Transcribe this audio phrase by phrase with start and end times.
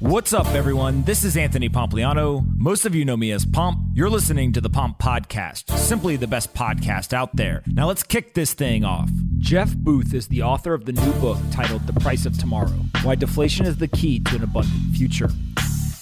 [0.00, 1.02] What's up, everyone?
[1.02, 2.42] This is Anthony Pompliano.
[2.56, 3.80] Most of you know me as Pomp.
[3.92, 7.62] You're listening to the Pomp Podcast, simply the best podcast out there.
[7.66, 9.10] Now let's kick this thing off.
[9.36, 13.14] Jeff Booth is the author of the new book titled The Price of Tomorrow Why
[13.14, 15.28] Deflation is the Key to an Abundant Future.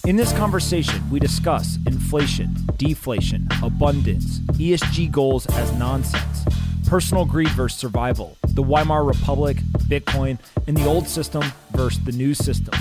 [0.06, 6.44] In this conversation, we discuss inflation, deflation, abundance, ESG goals as nonsense,
[6.86, 9.56] personal greed versus survival, the Weimar Republic,
[9.88, 10.38] Bitcoin,
[10.68, 11.42] and the old system
[11.72, 12.74] versus the new system.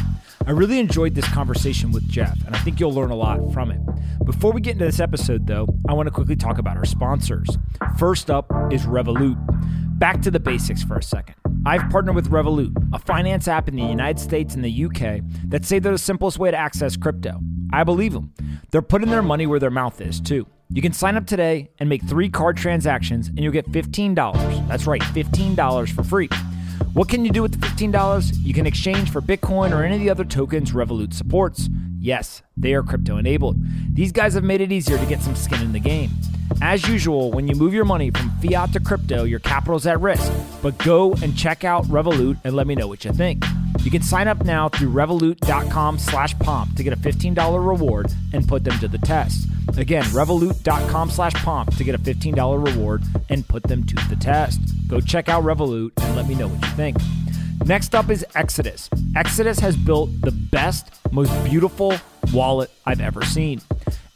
[0.47, 3.69] I really enjoyed this conversation with Jeff, and I think you'll learn a lot from
[3.69, 3.81] it.
[4.23, 7.49] Before we get into this episode, though, I want to quickly talk about our sponsors.
[7.99, 9.35] First up is Revolut.
[9.99, 11.35] Back to the basics for a second.
[11.65, 15.19] I've partnered with Revolut, a finance app in the United States and the UK
[15.49, 17.41] that say they're the simplest way to access crypto.
[17.73, 18.33] I believe them.
[18.71, 20.47] They're putting their money where their mouth is, too.
[20.69, 24.15] You can sign up today and make three card transactions, and you'll get $15.
[24.69, 26.29] That's right, $15 for free.
[26.97, 28.43] What can you do with the $15?
[28.43, 31.69] You can exchange for Bitcoin or any of the other tokens Revolut supports.
[32.07, 33.57] Yes, they are crypto enabled.
[33.93, 36.09] These guys have made it easier to get some skin in the game.
[36.61, 40.31] As usual, when you move your money from fiat to crypto, your capital's at risk.
[40.61, 43.43] But go and check out Revolut and let me know what you think.
[43.81, 48.47] You can sign up now through revolut.com slash pomp to get a $15 reward and
[48.47, 49.45] put them to the test.
[49.75, 54.61] Again, revolut.com slash pomp to get a $15 reward and put them to the test.
[54.87, 56.95] Go check out Revolut and let me know what you think.
[57.65, 58.89] Next up is Exodus.
[59.15, 61.95] Exodus has built the best, most beautiful
[62.31, 63.61] wallet I've ever seen.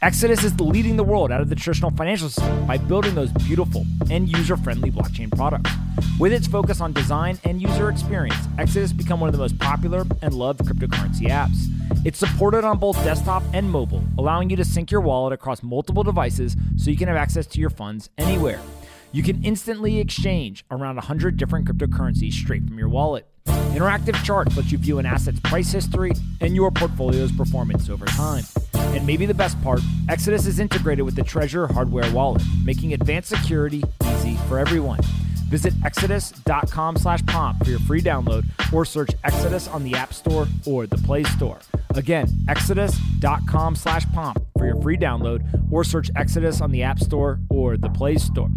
[0.00, 3.84] Exodus is leading the world out of the traditional financial system by building those beautiful
[4.10, 5.70] and user friendly blockchain products.
[6.18, 9.58] With its focus on design and user experience, Exodus has become one of the most
[9.58, 11.68] popular and loved cryptocurrency apps.
[12.04, 16.02] It's supported on both desktop and mobile, allowing you to sync your wallet across multiple
[16.02, 18.60] devices so you can have access to your funds anywhere.
[19.12, 23.26] You can instantly exchange around 100 different cryptocurrencies straight from your wallet.
[23.74, 28.44] Interactive charts let you view an asset's price history and your portfolio's performance over time.
[28.74, 33.28] And maybe the best part, Exodus is integrated with the Trezor hardware wallet, making advanced
[33.28, 33.82] security
[34.14, 35.00] easy for everyone.
[35.50, 40.46] Visit exodus.com slash pomp for your free download or search Exodus on the App Store
[40.64, 41.58] or the Play Store.
[41.94, 45.42] Again, exodus.com slash pomp for your free download
[45.72, 48.48] or search Exodus on the App Store or the Play Store.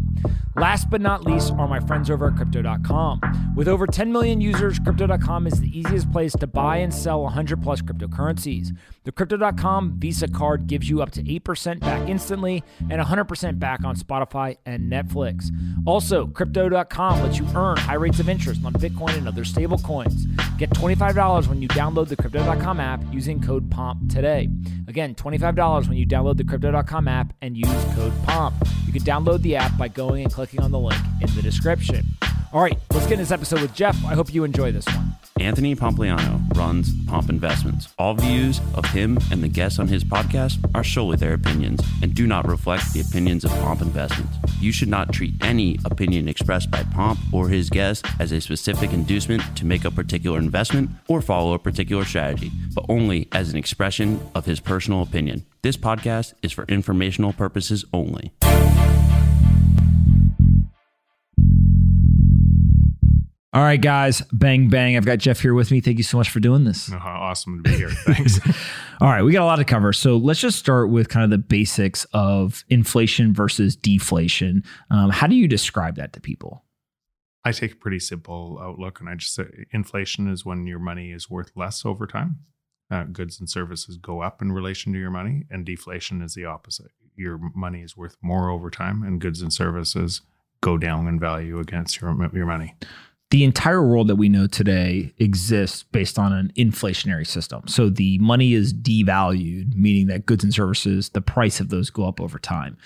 [0.55, 3.53] Last but not least are my friends over at Crypto.com.
[3.57, 7.61] With over 10 million users, Crypto.com is the easiest place to buy and sell 100
[7.61, 8.69] plus cryptocurrencies.
[9.03, 13.95] The Crypto.com Visa card gives you up to 8% back instantly and 100% back on
[13.95, 15.49] Spotify and Netflix.
[15.85, 20.25] Also, Crypto.com lets you earn high rates of interest on Bitcoin and other stablecoins.
[20.57, 24.49] Get $25 when you download the Crypto.com app using code POMP today.
[24.87, 28.53] Again, $25 when you download the Crypto.com app and use code POMP.
[28.85, 32.05] You can download the app by going and clicking on the link in the description.
[32.53, 33.95] All right, let's get in this episode with Jeff.
[34.05, 35.15] I hope you enjoy this one.
[35.37, 37.93] Anthony Pompliano runs Pomp Investments.
[37.99, 42.15] All views of him and the guests on his podcast are solely their opinions and
[42.15, 44.37] do not reflect the opinions of Pomp Investments.
[44.61, 48.93] You should not treat any opinion expressed by Pomp or his guests as a specific
[48.93, 53.57] inducement to make a particular investment or follow a particular strategy, but only as an
[53.57, 55.45] expression of his personal opinion.
[55.63, 58.31] This podcast is for informational purposes only.
[63.55, 64.97] All right, guys, bang, bang.
[64.97, 65.79] I've got Jeff here with me.
[65.79, 66.91] Thank you so much for doing this.
[66.91, 67.89] Oh, awesome to be here.
[67.89, 68.37] Thanks.
[69.01, 69.93] All right, we got a lot to cover.
[69.93, 74.61] So let's just start with kind of the basics of inflation versus deflation.
[74.91, 76.65] Um, how do you describe that to people?
[77.45, 81.13] I take a pretty simple outlook, and I just say inflation is when your money
[81.13, 82.39] is worth less over time.
[82.91, 86.43] Uh, goods and services go up in relation to your money, and deflation is the
[86.43, 86.91] opposite.
[87.15, 90.19] Your money is worth more over time, and goods and services
[90.59, 92.75] go down in value against your your money
[93.31, 97.63] the entire world that we know today exists based on an inflationary system.
[97.67, 102.07] So the money is devalued, meaning that goods and services, the price of those go
[102.07, 102.77] up over time.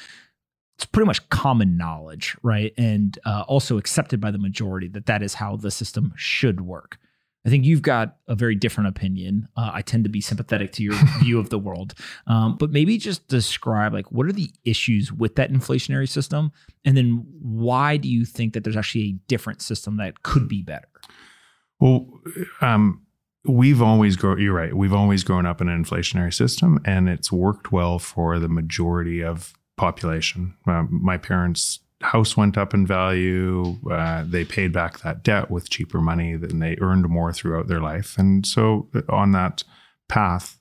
[0.77, 2.73] It's pretty much common knowledge, right?
[2.77, 6.97] And uh, also accepted by the majority that that is how the system should work.
[7.45, 9.47] I think you've got a very different opinion.
[9.55, 11.93] Uh, I tend to be sympathetic to your view of the world,
[12.27, 16.51] um, but maybe just describe like what are the issues with that inflationary system,
[16.83, 20.61] and then why do you think that there's actually a different system that could be
[20.61, 20.87] better?
[21.79, 22.07] Well,
[22.59, 23.05] um,
[23.45, 24.41] we've always grown.
[24.41, 24.75] You're right.
[24.75, 29.23] We've always grown up in an inflationary system, and it's worked well for the majority
[29.23, 30.55] of population.
[30.67, 33.77] Uh, my parents house went up in value.
[33.89, 37.81] Uh, they paid back that debt with cheaper money, and they earned more throughout their
[37.81, 38.17] life.
[38.17, 39.63] And so, on that
[40.07, 40.57] path,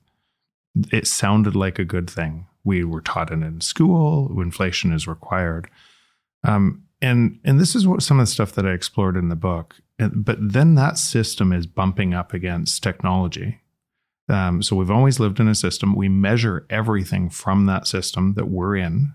[0.93, 2.47] it sounded like a good thing.
[2.65, 4.41] We were taught it in school.
[4.41, 5.71] Inflation is required,
[6.45, 9.37] um, and and this is what some of the stuff that I explored in the
[9.37, 9.77] book.
[9.99, 13.61] But then that system is bumping up against technology,
[14.29, 15.97] Um, so we've always lived in a system.
[15.97, 19.13] We measure everything from that system that we're in.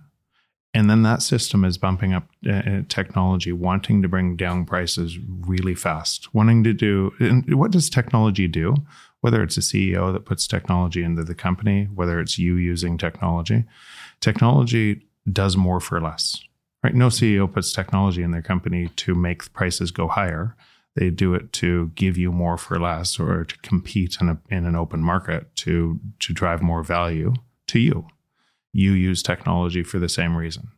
[0.74, 5.76] And then that system is bumping up uh, technology, wanting to bring down prices really
[5.76, 7.14] fast, wanting to do.
[7.20, 8.76] And what does technology do?
[9.22, 13.66] Whether it's a CEO that puts technology into the company, whether it's you using technology,
[14.20, 16.44] technology does more for less.
[16.84, 16.96] Right?
[16.96, 20.56] No CEO puts technology in their company to make prices go higher.
[20.96, 24.66] They do it to give you more for less, or to compete in, a, in
[24.66, 27.34] an open market to to drive more value
[27.68, 28.06] to you
[28.74, 30.70] you use technology for the same reason.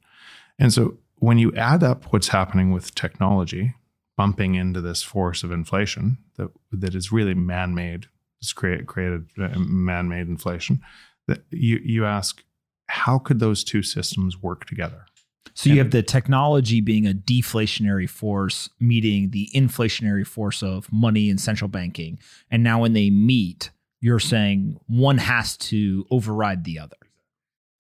[0.59, 3.74] And so when you add up what's happening with technology
[4.18, 8.07] bumping into this force of inflation that that is really man-made,
[8.42, 10.81] it's create, created uh, man-made inflation,
[11.27, 12.44] that you you ask
[12.88, 15.06] how could those two systems work together?
[15.53, 21.30] So you have the technology being a deflationary force meeting the inflationary force of money
[21.30, 22.19] and central banking.
[22.51, 23.71] And now when they meet,
[24.01, 26.97] you're saying one has to override the other.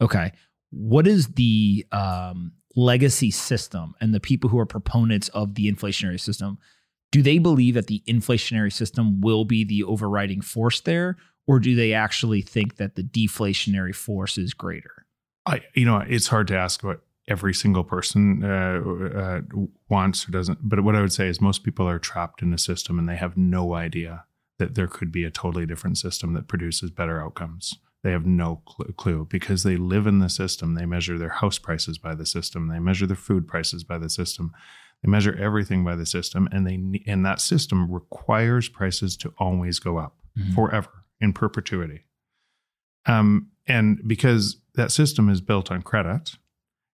[0.05, 0.31] Okay.
[0.69, 6.19] What is the um, legacy system and the people who are proponents of the inflationary
[6.19, 6.59] system?
[7.11, 11.17] Do they believe that the inflationary system will be the overriding force there,
[11.47, 15.07] or do they actually think that the deflationary force is greater?
[15.47, 18.81] I, you know, it's hard to ask what every single person uh,
[19.17, 19.41] uh,
[19.89, 20.59] wants or doesn't.
[20.61, 23.15] But what I would say is most people are trapped in a system and they
[23.15, 24.25] have no idea
[24.59, 27.79] that there could be a totally different system that produces better outcomes.
[28.05, 28.57] They have no
[28.97, 30.75] clue because they live in the system.
[30.75, 32.67] They measure their house prices by the system.
[32.67, 34.53] They measure their food prices by the system.
[35.01, 39.79] They measure everything by the system, and they and that system requires prices to always
[39.79, 40.53] go up mm-hmm.
[40.53, 42.05] forever in perpetuity.
[43.07, 46.33] Um, and because that system is built on credit,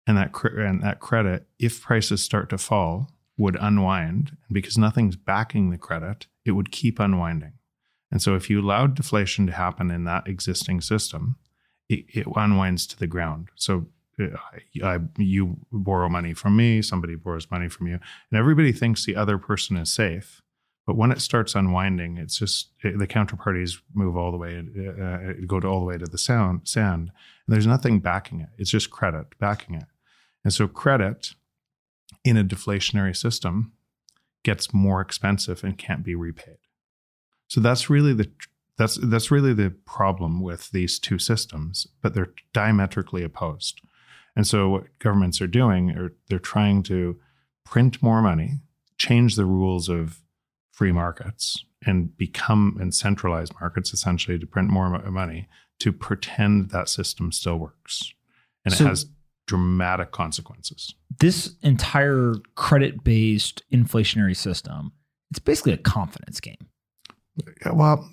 [0.06, 4.78] and that cre- and that credit, if prices start to fall, would unwind, and because
[4.78, 7.54] nothing's backing the credit, it would keep unwinding.
[8.10, 11.36] And so if you allowed deflation to happen in that existing system,
[11.88, 13.48] it, it unwinds to the ground.
[13.54, 13.86] So
[14.20, 14.36] uh,
[14.82, 19.16] I, you borrow money from me, somebody borrows money from you, and everybody thinks the
[19.16, 20.42] other person is safe.
[20.86, 25.02] But when it starts unwinding, it's just it, the counterparties move all the way, uh,
[25.02, 27.12] uh, go to all the way to the sound, sand,
[27.46, 28.48] and there's nothing backing it.
[28.58, 29.84] It's just credit backing it.
[30.42, 31.34] And so credit
[32.24, 33.72] in a deflationary system
[34.42, 36.58] gets more expensive and can't be repaid.
[37.50, 38.30] So that's really the
[38.78, 43.80] that's that's really the problem with these two systems, but they're diametrically opposed.
[44.36, 47.18] And so what governments are doing are they're trying to
[47.66, 48.60] print more money,
[48.98, 50.20] change the rules of
[50.70, 55.48] free markets and become and centralize markets essentially to print more money
[55.80, 58.12] to pretend that system still works.
[58.64, 59.06] And so it has
[59.46, 60.94] dramatic consequences.
[61.18, 64.92] This entire credit-based inflationary system,
[65.30, 66.68] it's basically a confidence game.
[67.72, 68.10] Well,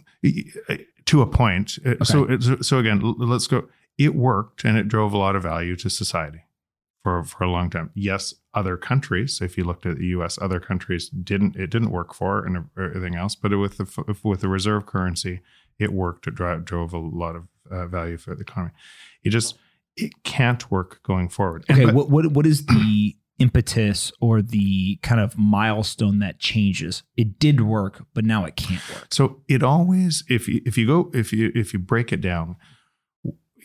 [1.05, 1.79] to a point.
[1.85, 2.03] Uh, okay.
[2.03, 3.67] So, so again, let's go.
[3.97, 6.43] It worked and it drove a lot of value to society
[7.03, 7.89] for for a long time.
[7.95, 11.55] Yes, other countries, if you looked at the U.S., other countries didn't.
[11.55, 13.35] It didn't work for and everything else.
[13.35, 15.41] But with the with the reserve currency,
[15.79, 16.27] it worked.
[16.27, 18.73] It drove, drove a lot of uh, value for the economy.
[19.23, 19.57] It just
[19.95, 21.65] it can't work going forward.
[21.71, 27.03] Okay, but, what what what is the impetus or the kind of milestone that changes.
[27.15, 29.07] It did work, but now it can't work.
[29.11, 32.55] So it always, if you if you go if you if you break it down,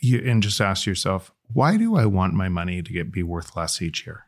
[0.01, 3.55] you and just ask yourself, why do I want my money to get be worth
[3.55, 4.27] less each year?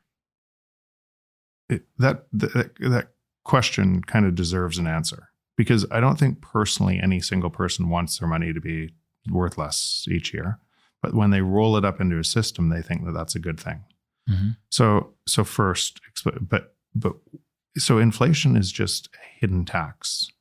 [1.69, 3.09] It, that that that
[3.43, 8.17] question kind of deserves an answer because I don't think personally any single person wants
[8.17, 8.93] their money to be
[9.29, 10.59] worth less each year.
[11.01, 13.59] But when they roll it up into a system, they think that that's a good
[13.59, 13.83] thing.
[14.29, 14.49] Mm-hmm.
[14.69, 17.15] So so first, but but
[17.77, 20.31] so inflation is just a hidden tax.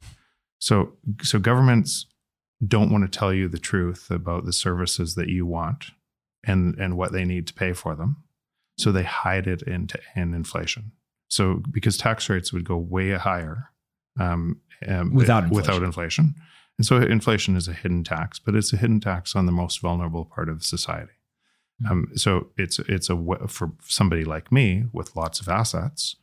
[0.58, 2.06] So so governments
[2.66, 5.90] don't want to tell you the truth about the services that you want
[6.46, 8.22] and and what they need to pay for them.
[8.78, 10.92] So they hide it into in inflation.
[11.28, 13.70] So because tax rates would go way higher
[14.18, 15.56] um, um, without inflation.
[15.56, 16.34] without inflation,
[16.78, 19.80] and so inflation is a hidden tax, but it's a hidden tax on the most
[19.80, 21.12] vulnerable part of society.
[21.82, 21.92] Mm-hmm.
[21.92, 23.16] Um, so it's it's a
[23.48, 26.16] for somebody like me with lots of assets,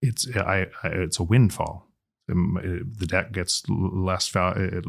[0.00, 1.86] it's I, I it's a windfall.
[2.30, 2.58] Um,
[2.98, 4.82] the debt gets less value,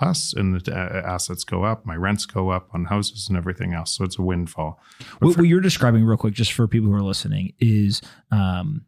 [0.00, 1.84] less, and the uh, assets go up.
[1.84, 3.94] My rents go up on houses and everything else.
[3.94, 4.80] So it's a windfall.
[5.18, 8.00] What, for, what, you're describing, real quick, just for people who are listening, is
[8.30, 8.86] um,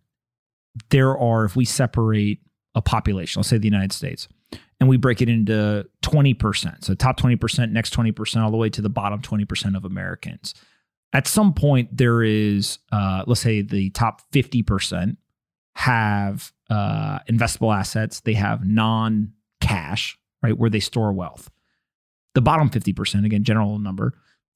[0.89, 2.41] there are if we separate
[2.75, 4.29] a population, let's say the United States,
[4.81, 6.85] and we break it into 20%.
[6.85, 10.55] So top 20%, next 20%, all the way to the bottom 20% of Americans.
[11.13, 15.17] At some point, there is, uh, let's say the top 50%
[15.75, 21.51] have uh, investable assets, they have non cash, right, where they store wealth.
[22.35, 24.15] The bottom 50%, again, general number,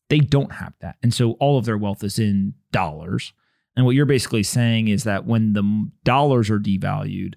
[0.08, 0.96] they don't have that.
[1.02, 3.32] And so all of their wealth is in dollars.
[3.76, 7.34] And what you're basically saying is that when the dollars are devalued,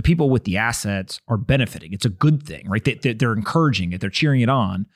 [0.00, 1.92] the people with the assets are benefiting.
[1.92, 2.82] It's a good thing, right?
[2.82, 4.86] They, they're encouraging it, they're cheering it on.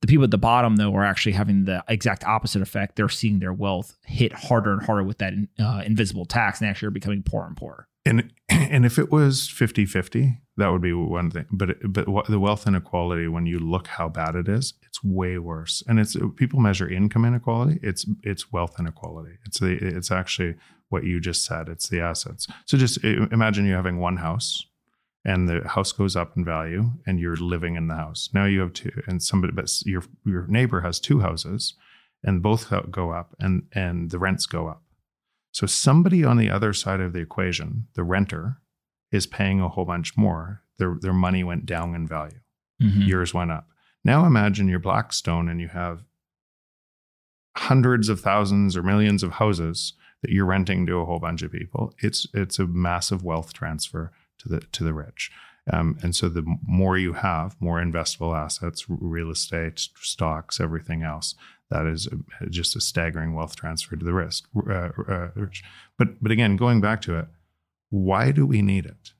[0.00, 2.96] The people at the bottom, though, are actually having the exact opposite effect.
[2.96, 6.88] They're seeing their wealth hit harder and harder with that uh, invisible tax and actually
[6.88, 7.86] are becoming poorer and poorer.
[8.04, 11.46] And and if it was 50-50, that would be one thing.
[11.52, 15.84] But but the wealth inequality, when you look how bad it is, it's way worse.
[15.86, 17.78] And it's people measure income inequality.
[17.80, 19.38] It's it's wealth inequality.
[19.46, 20.56] It's the it's actually
[20.88, 21.68] what you just said.
[21.68, 22.46] It's the assets.
[22.66, 24.64] So just imagine you having one house
[25.24, 28.30] and the house goes up in value and you're living in the house.
[28.32, 31.74] Now you have two and somebody but your your neighbor has two houses
[32.22, 34.82] and both go up and and the rents go up.
[35.52, 38.58] So somebody on the other side of the equation, the renter,
[39.10, 40.62] is paying a whole bunch more.
[40.78, 42.40] Their their money went down in value.
[42.82, 43.02] Mm-hmm.
[43.02, 43.66] Yours went up.
[44.04, 46.04] Now imagine you're Blackstone and you have
[47.56, 51.52] hundreds of thousands or millions of houses that you're renting to a whole bunch of
[51.52, 51.92] people.
[51.98, 55.30] It's it's a massive wealth transfer to the to the rich.
[55.70, 61.34] Um, and so the more you have, more investable assets, real estate, stocks, everything else,
[61.70, 64.48] that is a, just a staggering wealth transfer to the risk.
[64.56, 65.62] Uh, uh, rich.
[65.98, 67.26] But but again, going back to it,
[67.90, 69.12] why do we need it?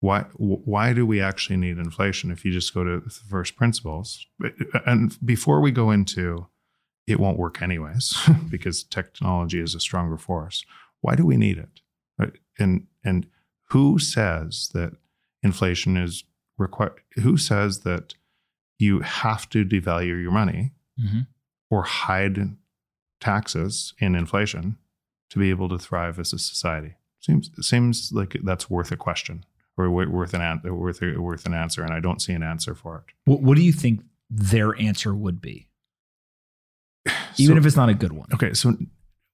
[0.00, 2.30] Why why do we actually need inflation?
[2.30, 4.26] If you just go to the first principles,
[4.86, 6.46] and before we go into
[7.06, 8.16] it won't work anyways
[8.50, 10.64] because technology is a stronger force.
[11.00, 11.80] Why do we need it?
[12.58, 13.26] And and
[13.70, 14.92] who says that
[15.42, 16.24] inflation is
[16.56, 17.00] required?
[17.16, 18.14] Who says that
[18.78, 21.20] you have to devalue your money mm-hmm.
[21.70, 22.56] or hide
[23.20, 24.76] taxes in inflation
[25.30, 26.94] to be able to thrive as a society?
[27.20, 29.44] Seems seems like that's worth a question
[29.76, 32.98] or worth an worth a, worth an answer, and I don't see an answer for
[32.98, 33.14] it.
[33.24, 35.68] What, what do you think their answer would be?
[37.38, 38.28] Even so, if it's not a good one.
[38.32, 38.76] Okay, so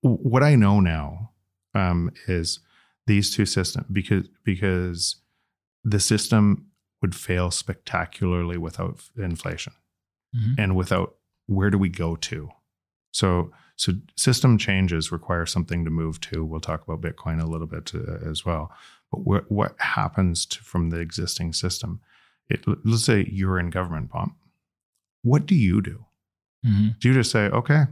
[0.03, 1.31] what I know now
[1.75, 2.61] um, is
[3.07, 5.17] these two systems because because
[5.85, 6.67] the system
[7.03, 9.73] would fail spectacularly without inflation.
[10.37, 10.61] Mm-hmm.
[10.61, 11.17] and without
[11.47, 12.51] where do we go to?
[13.13, 16.45] So so system changes require something to move to.
[16.45, 18.71] We'll talk about bitcoin a little bit uh, as well.
[19.11, 22.01] But what what happens to, from the existing system?
[22.49, 24.35] It, let's say you're in government pomp
[25.23, 26.07] what do you do
[26.65, 26.89] mm-hmm.
[27.01, 27.85] do you just say okay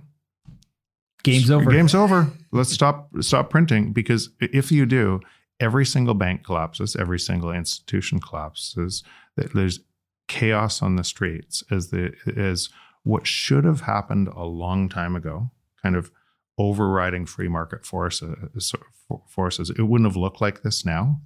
[1.22, 1.70] Game's over.
[1.70, 2.30] Game's over.
[2.52, 5.20] Let's stop stop printing because if you do,
[5.60, 9.02] every single bank collapses, every single institution collapses.
[9.36, 9.80] There's
[10.28, 12.68] chaos on the streets as the as
[13.02, 15.50] what should have happened a long time ago,
[15.82, 16.10] kind of
[16.56, 18.74] overriding free market forces.
[19.26, 19.70] Forces.
[19.70, 21.20] It wouldn't have looked like this now,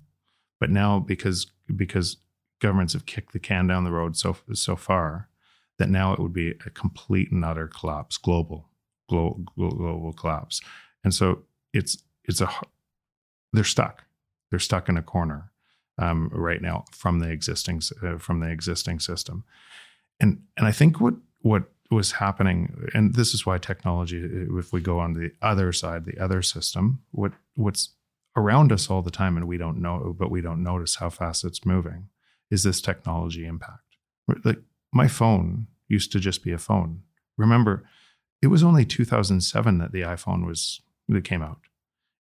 [0.60, 2.18] but now because because
[2.60, 5.28] governments have kicked the can down the road so so far
[5.82, 8.68] that now it would be a complete and utter collapse, global
[9.12, 10.60] global, global collapse.
[11.04, 12.48] And so it's it's a
[13.52, 14.04] they're stuck.
[14.50, 15.50] They're stuck in a corner
[15.98, 19.44] um, right now from the existing uh, from the existing system.
[20.20, 24.22] And and I think what what was happening, and this is why technology,
[24.58, 27.90] if we go on the other side, the other system, what what's
[28.34, 31.44] around us all the time, and we don't know, but we don't notice how fast
[31.44, 32.08] it's moving,
[32.50, 33.80] is this technology impact.
[34.44, 34.62] Like
[34.92, 37.02] my phone used to just be a phone.
[37.36, 37.84] Remember,
[38.40, 41.58] it was only 2007 that the iPhone was that came out.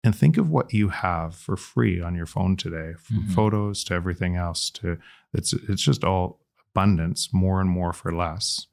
[0.04, 3.34] And think of what you have for free on your phone today, from mm-hmm.
[3.34, 4.70] photos to everything else.
[4.72, 4.98] To
[5.34, 6.40] it's it's just all
[6.72, 8.68] abundance, more and more for less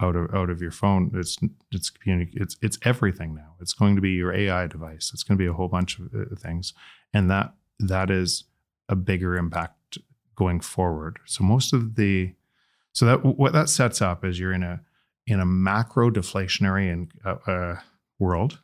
[0.00, 1.10] out of out of your phone.
[1.14, 1.36] It's
[1.72, 3.56] it's it's it's everything now.
[3.60, 5.10] It's going to be your AI device.
[5.12, 6.72] It's going to be a whole bunch of uh, things,
[7.12, 8.44] and that that is
[8.88, 9.98] a bigger impact
[10.36, 11.18] going forward.
[11.26, 12.34] So most of the
[12.98, 14.80] so that what that sets up is you're in a
[15.24, 17.76] in a macro deflationary and, uh, uh,
[18.18, 18.58] world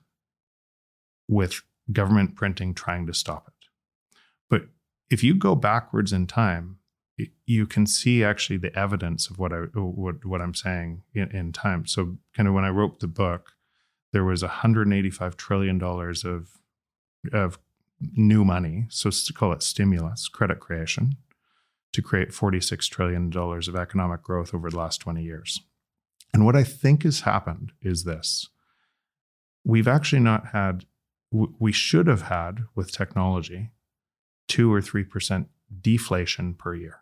[1.29, 1.63] with
[1.93, 3.69] government printing trying to stop it.
[4.51, 4.63] But
[5.09, 6.79] if you go backwards in time,
[7.47, 11.53] you can see actually the evidence of what I what what I'm saying in, in
[11.53, 11.87] time.
[11.87, 13.53] So kind of when I wrote the book,
[14.13, 16.59] there was 185 trillion dollars of
[17.33, 17.61] of
[18.17, 21.19] new money, so to call it stimulus, credit creation,
[21.95, 25.61] to create 46 trillion dollars of economic growth over the last 20 years.
[26.33, 28.49] And what I think has happened is this
[29.65, 30.85] we've actually not had,
[31.31, 33.71] we should have had with technology,
[34.47, 35.47] two or 3%
[35.81, 36.99] deflation per year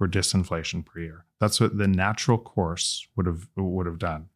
[0.00, 1.26] or disinflation per year.
[1.38, 4.28] That's what the natural course would have would have done.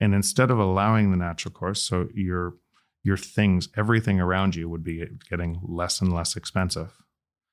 [0.00, 2.54] And instead of allowing the natural course, so your
[3.02, 7.01] your things, everything around you would be getting less and less expensive.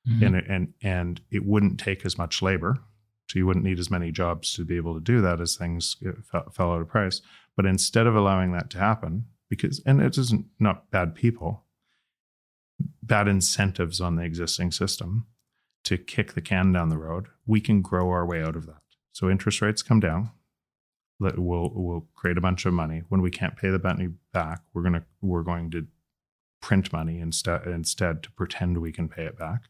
[0.08, 0.24] Mm-hmm.
[0.24, 2.78] And, and and it wouldn't take as much labor
[3.30, 5.96] so You wouldn't need as many jobs to be able to do that as things
[6.32, 7.22] fell, fell out of price.
[7.56, 11.62] But instead of allowing that to happen, because and it isn't not bad people,
[13.04, 15.28] bad incentives on the existing system
[15.84, 18.82] to kick the can down the road, we can grow our way out of that.
[19.12, 20.32] So interest rates come down.
[21.20, 23.04] We'll we'll create a bunch of money.
[23.10, 25.86] When we can't pay the money back, we're gonna we're going to
[26.60, 29.62] print money instead instead to pretend we can pay it back.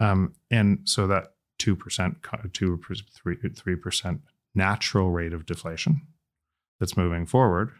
[0.00, 2.18] Um, and so that two percent,
[2.52, 2.80] two
[3.14, 4.20] three three percent
[4.54, 6.02] natural rate of deflation
[6.80, 7.72] that's moving forward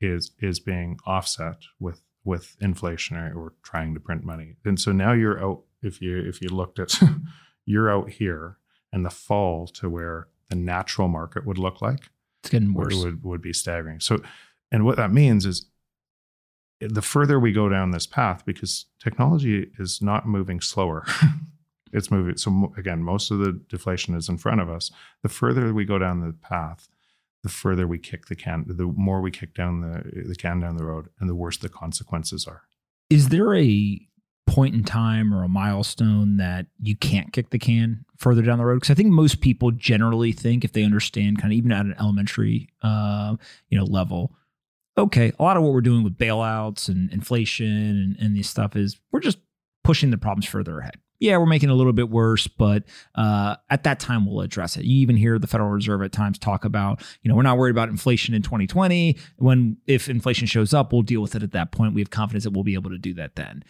[0.00, 4.56] is is being offset with with inflationary or trying to print money.
[4.64, 7.00] And so now you're out if you if you looked at
[7.66, 8.58] you're out here
[8.92, 12.10] and the fall to where the natural market would look like.
[12.42, 12.96] It's getting worse.
[12.96, 14.00] Would, would be staggering.
[14.00, 14.20] So,
[14.72, 15.66] and what that means is
[16.80, 21.04] the further we go down this path, because technology is not moving slower,
[21.92, 22.36] it's moving.
[22.36, 24.90] So, again, most of the deflation is in front of us.
[25.22, 26.88] The further we go down the path,
[27.42, 30.76] the further we kick the can, the more we kick down the, the can down
[30.76, 32.62] the road, and the worse the consequences are.
[33.08, 34.00] Is there a
[34.46, 38.64] point in time or a milestone that you can't kick the can further down the
[38.64, 38.76] road?
[38.76, 41.94] Because I think most people generally think if they understand kind of even at an
[41.98, 43.36] elementary uh,
[43.68, 44.34] you know level,
[44.98, 48.76] okay, a lot of what we're doing with bailouts and inflation and, and this stuff
[48.76, 49.38] is we're just
[49.82, 50.96] pushing the problems further ahead.
[51.20, 52.84] Yeah, we're making it a little bit worse, but
[53.14, 54.84] uh, at that time we'll address it.
[54.84, 57.72] You even hear the Federal Reserve at times talk about, you know, we're not worried
[57.72, 59.18] about inflation in 2020.
[59.36, 61.94] When if inflation shows up, we'll deal with it at that point.
[61.94, 63.62] We have confidence that we'll be able to do that then.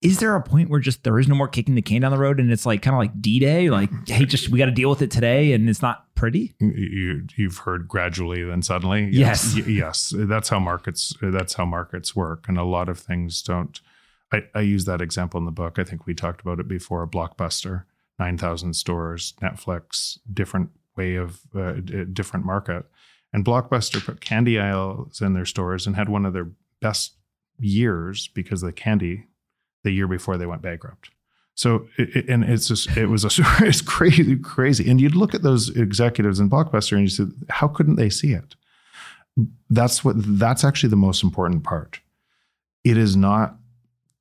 [0.00, 2.18] Is there a point where just there is no more kicking the can down the
[2.18, 3.70] road and it's like kind of like d-day?
[3.70, 6.54] Like hey just we got to deal with it today and it's not pretty?
[6.58, 9.10] You, you've heard gradually then suddenly?
[9.12, 9.54] Yes.
[9.54, 10.14] Yes, yes.
[10.16, 13.80] That's how markets that's how markets work and a lot of things don't
[14.32, 17.06] I, I use that example in the book i think we talked about it before
[17.06, 17.84] blockbuster
[18.18, 21.72] 9000 stores netflix different way of uh,
[22.12, 22.84] different market
[23.32, 27.14] and blockbuster put candy aisles in their stores and had one of their best
[27.58, 29.26] years because of the candy
[29.84, 31.10] the year before they went bankrupt.
[31.54, 33.28] So, it, and it's just, it was a,
[33.60, 34.88] it's crazy, crazy.
[34.90, 38.32] And you'd look at those executives in Blockbuster and you said, how couldn't they see
[38.32, 38.54] it?
[39.70, 42.00] That's what, that's actually the most important part.
[42.84, 43.56] It is not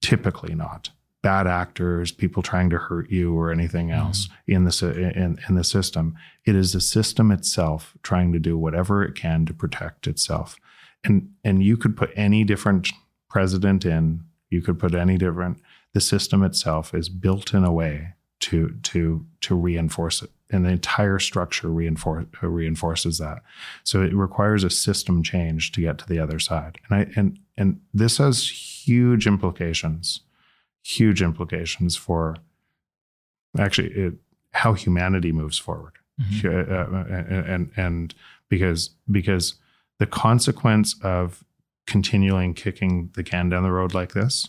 [0.01, 0.89] typically not
[1.21, 3.99] bad actors, people trying to hurt you or anything mm-hmm.
[3.99, 4.51] else mm-hmm.
[4.53, 6.15] in the in, in the system.
[6.45, 10.57] It is the system itself trying to do whatever it can to protect itself.
[11.03, 12.89] And and you could put any different
[13.29, 15.59] president in you could put any different.
[15.93, 20.69] The system itself is built in a way to to to reinforce it, and the
[20.69, 23.41] entire structure reinforce, reinforces that.
[23.83, 27.39] So it requires a system change to get to the other side, and I and
[27.57, 28.49] and this has
[28.85, 30.21] huge implications,
[30.83, 32.37] huge implications for
[33.57, 34.13] actually it,
[34.51, 36.47] how humanity moves forward, mm-hmm.
[36.47, 38.15] uh, and, and and
[38.49, 39.55] because because
[39.99, 41.43] the consequence of
[41.87, 44.47] continuing kicking the can down the road like this,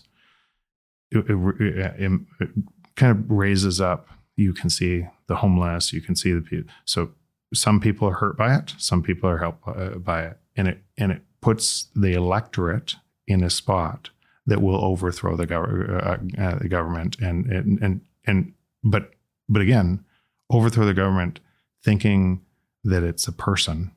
[1.11, 2.51] it, it, it, it
[2.97, 4.09] kind of raises up.
[4.37, 5.93] You can see the homeless.
[5.93, 6.73] You can see the people.
[6.85, 7.11] So
[7.53, 8.75] some people are hurt by it.
[8.79, 9.65] Some people are helped
[10.05, 14.11] by it, and it and it puts the electorate in a spot
[14.47, 18.53] that will overthrow the, gov- uh, uh, the government and, and and and
[18.83, 19.11] but
[19.49, 20.05] but again,
[20.51, 21.41] overthrow the government
[21.85, 22.41] thinking
[22.85, 23.93] that it's a person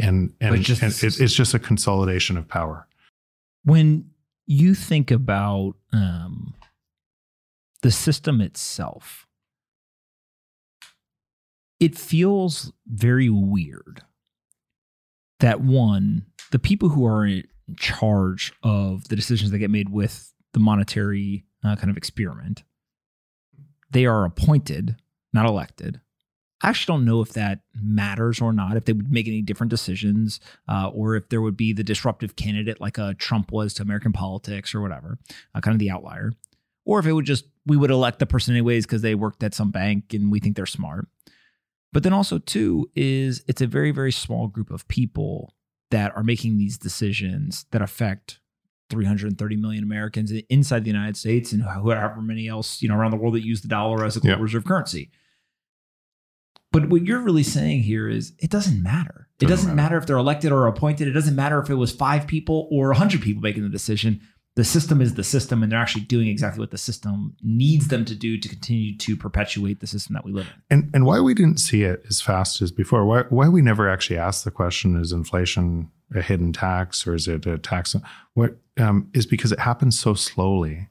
[0.00, 2.86] and and, just, and it, it's just a consolidation of power.
[3.64, 4.10] When
[4.46, 6.54] you think about um,
[7.82, 9.26] the system itself,
[11.80, 14.02] it feels very weird
[15.44, 17.44] that one, the people who are in
[17.76, 22.62] charge of the decisions that get made with the monetary uh, kind of experiment,
[23.90, 24.96] they are appointed,
[25.34, 26.00] not elected.
[26.62, 29.68] I actually don't know if that matters or not, if they would make any different
[29.68, 33.82] decisions, uh, or if there would be the disruptive candidate like a Trump was to
[33.82, 35.18] American politics or whatever,
[35.54, 36.32] uh, kind of the outlier,
[36.86, 39.52] or if it would just, we would elect the person anyways because they worked at
[39.52, 41.06] some bank and we think they're smart.
[41.94, 45.54] But then also, too, is it's a very, very small group of people
[45.92, 48.40] that are making these decisions that affect
[48.90, 53.16] 330 million Americans inside the United States and however many else, you know, around the
[53.16, 54.42] world that use the dollar as a global yeah.
[54.42, 55.12] reserve currency.
[56.72, 59.28] But what you're really saying here is it doesn't matter.
[59.40, 59.76] It doesn't, matter.
[59.76, 61.06] matter if they're elected or appointed.
[61.06, 64.20] It doesn't matter if it was five people or 100 people making the decision.
[64.56, 68.04] The system is the system, and they're actually doing exactly what the system needs them
[68.04, 70.62] to do to continue to perpetuate the system that we live in.
[70.70, 73.04] And and why we didn't see it as fast as before?
[73.04, 77.26] Why why we never actually asked the question: Is inflation a hidden tax or is
[77.26, 77.96] it a tax?
[78.34, 80.88] What um, is because it happens so slowly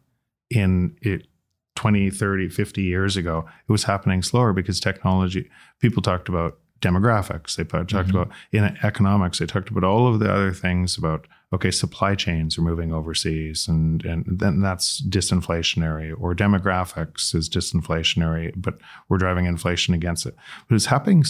[0.50, 1.28] in it
[1.76, 5.50] 20, 30, 50 years ago, it was happening slower because technology,
[5.80, 8.18] people talked about demographics, they talked mm-hmm.
[8.18, 12.58] about in economics, they talked about all of the other things about, okay, supply chains
[12.58, 19.46] are moving overseas and, and then that's disinflationary or demographics is disinflationary, but we're driving
[19.46, 20.36] inflation against it.
[20.68, 21.24] But it's happening,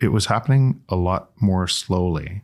[0.00, 2.42] it was happening a lot more slowly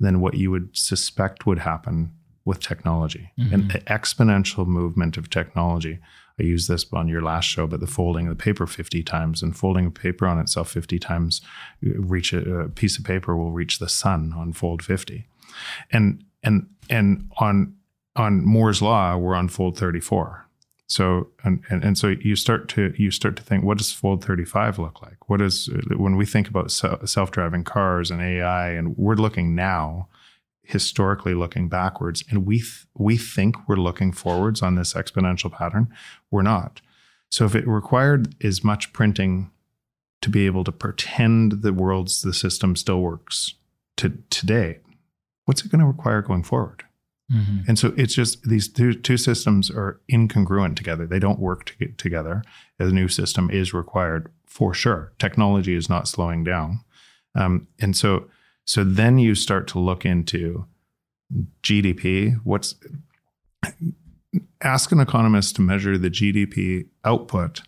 [0.00, 2.12] than what you would suspect would happen
[2.44, 3.30] with technology.
[3.38, 3.54] Mm-hmm.
[3.54, 5.98] An exponential movement of technology
[6.40, 9.42] I used this on your last show, but the folding of the paper 50 times
[9.42, 11.40] and folding a paper on itself 50 times,
[11.82, 15.26] reach a, a piece of paper will reach the sun on fold 50.
[15.90, 17.74] And, and, and on,
[18.16, 20.46] on Moore's law, we're on fold 34.
[20.90, 24.24] So and, and, and so you start to you start to think what does fold
[24.24, 25.28] 35 look like?
[25.28, 30.08] What is when we think about self-driving cars and AI and we're looking now
[30.68, 35.88] historically looking backwards and we th- we think we're looking forwards on this exponential pattern
[36.30, 36.82] we're not
[37.30, 39.50] so if it required as much printing
[40.20, 43.54] to be able to pretend the world's the system still works
[43.96, 44.78] to today
[45.48, 46.84] what's it going to require going forward
[47.32, 47.60] mm-hmm.
[47.66, 51.88] and so it's just these two, two, systems are incongruent together they don't work to
[51.96, 52.42] together
[52.78, 56.80] a new system is required for sure technology is not slowing down
[57.34, 58.28] um, and so
[58.64, 60.66] so then you start to look into
[61.62, 62.38] GDP.
[62.44, 62.74] What's
[64.60, 67.62] ask an economist to measure the GDP output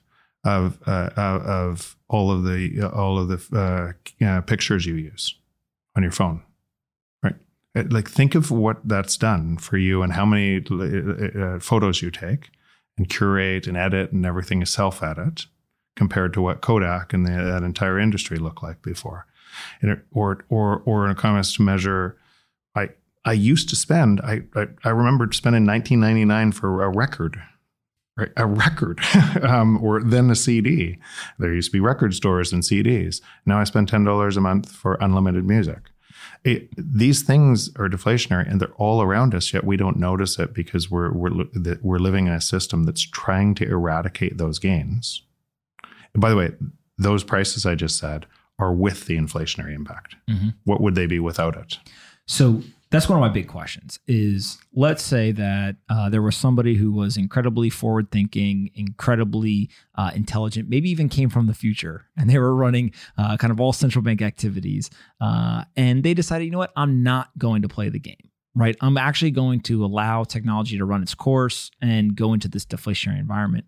[0.44, 5.34] of uh, of all of the all of the uh, pictures you use
[5.96, 6.42] on your phone?
[6.42, 6.49] Uh,
[7.74, 12.10] like think of what that's done for you and how many uh, uh, photos you
[12.10, 12.50] take
[12.98, 15.46] and curate and edit and everything is self edit
[15.96, 19.26] compared to what Kodak and the, that entire industry looked like before
[19.82, 22.16] and or or or an economist to measure.
[22.74, 22.90] I
[23.24, 24.20] I used to spend.
[24.20, 27.40] I I, I remember spending 1999 for a record.
[28.16, 29.00] Right, a record,
[29.42, 30.98] um, or then a CD.
[31.38, 33.22] There used to be record stores and CDs.
[33.46, 35.90] Now I spend ten dollars a month for unlimited music.
[36.42, 40.54] It, these things are deflationary and they're all around us yet we don't notice it
[40.54, 41.44] because we're we're
[41.82, 45.22] we're living in a system that's trying to eradicate those gains
[46.14, 46.52] and by the way
[46.96, 48.24] those prices i just said
[48.60, 50.14] are with the inflationary impact.
[50.28, 50.50] Mm-hmm.
[50.64, 51.78] What would they be without it?
[52.26, 56.74] So that's one of my big questions is let's say that uh, there was somebody
[56.74, 62.28] who was incredibly forward thinking incredibly uh, intelligent maybe even came from the future and
[62.28, 66.50] they were running uh, kind of all central bank activities uh, and they decided you
[66.50, 66.72] know what?
[66.76, 68.76] I'm not going to play the game right?
[68.80, 73.18] I'm actually going to allow technology to run its course and go into this deflationary
[73.18, 73.66] environment.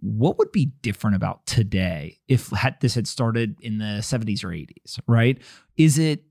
[0.00, 4.98] What would be different about today if this had started in the 70s or 80s,
[5.06, 5.38] right?
[5.76, 6.24] Is it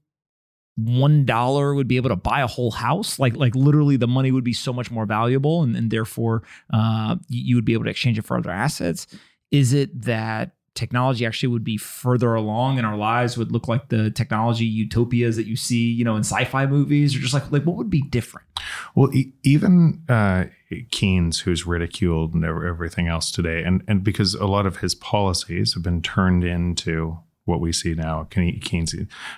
[0.75, 3.19] one dollar would be able to buy a whole house.
[3.19, 7.17] Like like literally the money would be so much more valuable and, and therefore uh,
[7.27, 9.07] you would be able to exchange it for other assets.
[9.51, 13.89] Is it that technology actually would be further along in our lives would look like
[13.89, 17.15] the technology utopias that you see you know in sci-fi movies?
[17.15, 18.47] Or just like like what would be different?
[18.95, 20.45] Well e- even uh,
[20.89, 25.73] keynes who's ridiculed and everything else today and and because a lot of his policies
[25.73, 27.19] have been turned into
[27.51, 28.95] what we see now keynes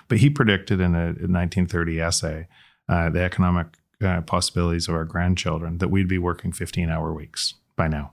[0.08, 2.48] but he predicted in a, 1930 essay
[2.88, 3.66] uh, the economic
[4.02, 8.12] uh, possibilities of our grandchildren that we'd be working 15 hour weeks by now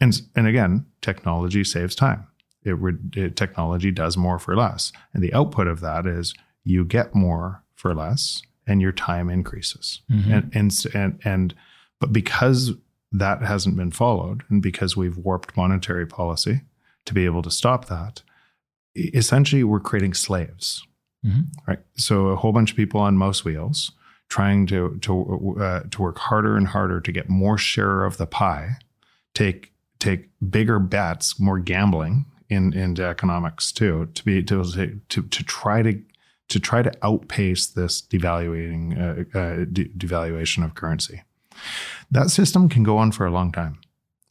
[0.00, 2.26] and and again, technology saves time.
[2.64, 2.76] It,
[3.16, 7.62] it, technology does more for less, and the output of that is you get more
[7.74, 10.02] for less, and your time increases.
[10.10, 10.32] Mm-hmm.
[10.32, 11.54] And and and and
[12.00, 12.72] but because
[13.12, 16.62] that hasn't been followed, and because we've warped monetary policy
[17.06, 18.22] to be able to stop that,
[19.14, 20.86] essentially we're creating slaves.
[21.24, 21.40] Mm-hmm.
[21.66, 21.80] Right.
[21.96, 23.92] So a whole bunch of people on mouse wheels
[24.28, 28.26] trying to to uh, to work harder and harder to get more share of the
[28.26, 28.76] pie
[29.34, 34.64] take take bigger bets, more gambling in into economics too, to be to
[35.08, 36.00] to to try to
[36.48, 41.22] to try to outpace this devaluating uh, uh, de- devaluation of currency.
[42.10, 43.78] That system can go on for a long time.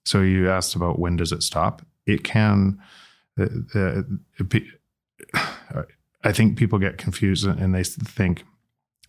[0.06, 1.82] So you asked about when does it stop?
[2.06, 2.80] It can.
[6.23, 8.43] I think people get confused and they think,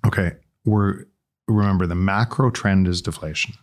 [0.06, 0.32] okay,
[0.64, 1.04] we're
[1.48, 3.54] remember the macro trend is deflation.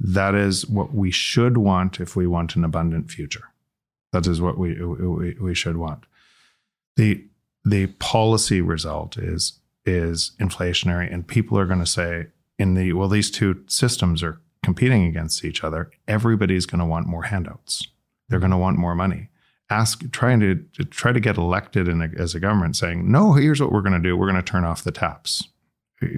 [0.00, 3.52] That is what we should want if we want an abundant future.
[4.12, 6.04] That is what we, we, we should want.
[6.96, 7.24] The,
[7.64, 13.08] the policy result is, is inflationary, and people are going to say, in the well,
[13.08, 15.90] these two systems are competing against each other.
[16.08, 17.86] Everybody's going to want more handouts.
[18.28, 19.27] They're going to want more money.
[19.70, 23.60] Ask, trying to, to try to get elected a, as a government, saying, "No, here's
[23.60, 24.16] what we're going to do.
[24.16, 25.46] We're going to turn off the taps."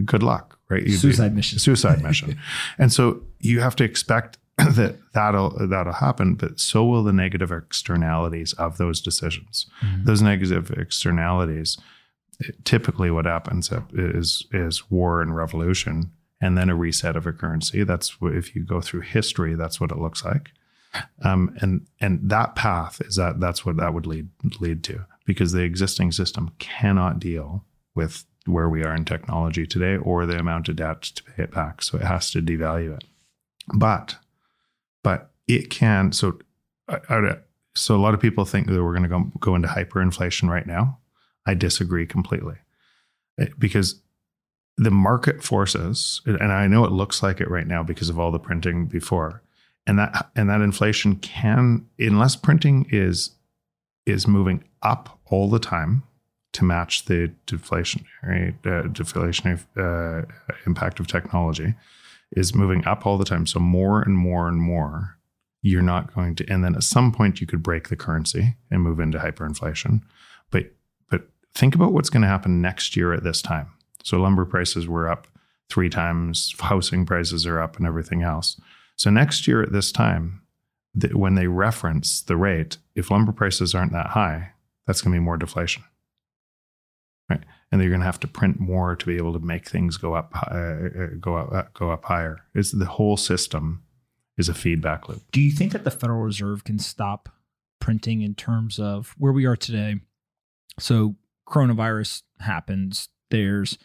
[0.04, 0.86] Good luck right?
[0.86, 1.58] You'd suicide be, mission.
[1.58, 2.38] Suicide mission.
[2.78, 7.52] and so you have to expect that that'll that'll happen, but so will the negative
[7.52, 9.66] externalities of those decisions.
[9.84, 10.04] Mm-hmm.
[10.04, 11.76] Those negative externalities,
[12.64, 17.82] typically, what happens is is war and revolution, and then a reset of a currency.
[17.84, 20.52] That's if you go through history, that's what it looks like.
[21.22, 24.28] Um, and and that path is that that's what that would lead
[24.60, 29.96] lead to because the existing system cannot deal with where we are in technology today
[29.96, 31.82] or the amount of debt to pay it back.
[31.82, 33.04] So it has to devalue it.
[33.74, 34.16] But
[35.02, 36.12] but it can.
[36.12, 36.38] So
[37.74, 40.66] so a lot of people think that we're going to go go into hyperinflation right
[40.66, 40.98] now.
[41.46, 42.56] I disagree completely
[43.38, 44.00] eh, because
[44.76, 48.30] the market forces, and I know it looks like it right now because of all
[48.30, 49.42] the printing before,
[49.90, 53.32] and that and that inflation can, unless printing is
[54.06, 56.04] is moving up all the time
[56.52, 60.24] to match the deflationary uh, deflationary uh,
[60.64, 61.74] impact of technology,
[62.30, 63.46] is moving up all the time.
[63.46, 65.18] So more and more and more,
[65.60, 66.48] you're not going to.
[66.48, 70.02] And then at some point, you could break the currency and move into hyperinflation.
[70.52, 70.72] But
[71.10, 71.22] but
[71.52, 73.72] think about what's going to happen next year at this time.
[74.04, 75.26] So lumber prices were up
[75.68, 78.56] three times, housing prices are up, and everything else.
[79.00, 80.42] So next year at this time,
[80.94, 84.52] the, when they reference the rate, if lumber prices aren't that high,
[84.86, 85.84] that's going to be more deflation
[87.30, 87.40] right?
[87.70, 90.14] And they're going to have to print more to be able to make things go
[90.14, 92.40] up, uh, uh, go up, uh, go up higher.
[92.54, 93.84] It's the whole system
[94.36, 95.22] is a feedback loop.
[95.30, 97.28] Do you think that the Federal Reserve can stop
[97.78, 99.96] printing in terms of where we are today?
[100.78, 101.14] So
[101.48, 103.08] coronavirus happens.
[103.30, 103.78] There's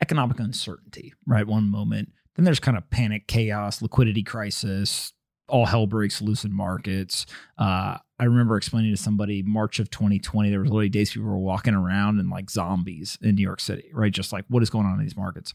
[0.00, 1.46] economic uncertainty, right?
[1.46, 2.12] One moment.
[2.36, 5.12] Then there's kind of panic, chaos, liquidity crisis,
[5.48, 7.26] all hell breaks loose in markets.
[7.58, 11.38] Uh, I remember explaining to somebody March of 2020, there was literally days people were
[11.38, 14.12] walking around and like zombies in New York City, right?
[14.12, 15.54] Just like what is going on in these markets.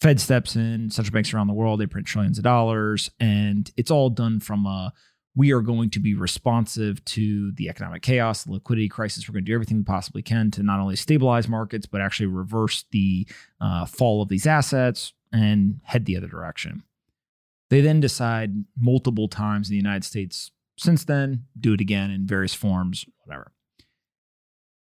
[0.00, 3.90] Fed steps in, central banks around the world, they print trillions of dollars, and it's
[3.90, 4.92] all done from a
[5.36, 9.28] we are going to be responsive to the economic chaos, the liquidity crisis.
[9.28, 12.26] We're going to do everything we possibly can to not only stabilize markets, but actually
[12.26, 13.26] reverse the
[13.60, 16.82] uh, fall of these assets and head the other direction.
[17.70, 22.26] They then decide multiple times in the United States since then, do it again in
[22.26, 23.52] various forms, whatever.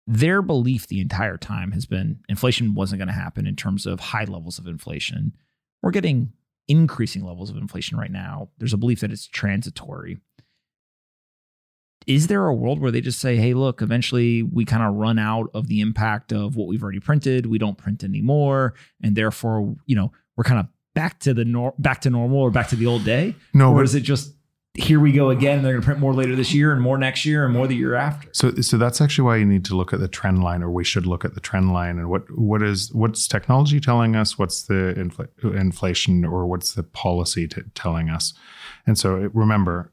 [0.07, 4.00] Their belief the entire time has been inflation wasn't going to happen in terms of
[4.00, 5.33] high levels of inflation.
[5.83, 6.33] We're getting
[6.68, 8.50] increasing levels of inflation right now.
[8.59, 10.18] There's a belief that it's transitory.
[12.07, 15.18] Is there a world where they just say, hey, look, eventually we kind of run
[15.18, 17.46] out of the impact of what we've already printed.
[17.46, 18.74] We don't print anymore.
[19.03, 22.51] And therefore, you know, we're kind of back to the nor- back to normal or
[22.51, 23.35] back to the old day?
[23.55, 24.35] No, or is it just
[24.75, 25.57] here we go again?
[25.59, 27.66] And They're going to print more later this year and more next year and more
[27.66, 28.29] the year after.
[28.33, 30.85] So, so that's actually why you need to look at the trend line, or we
[30.85, 34.62] should look at the trend line, and what what is what's technology telling us, what's
[34.62, 38.33] the infl- inflation, or what's the policy t- telling us.
[38.87, 39.93] And so, remember,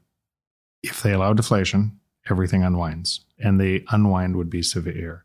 [0.82, 1.98] if they allow deflation,
[2.30, 5.24] everything unwinds, and the unwind would be severe.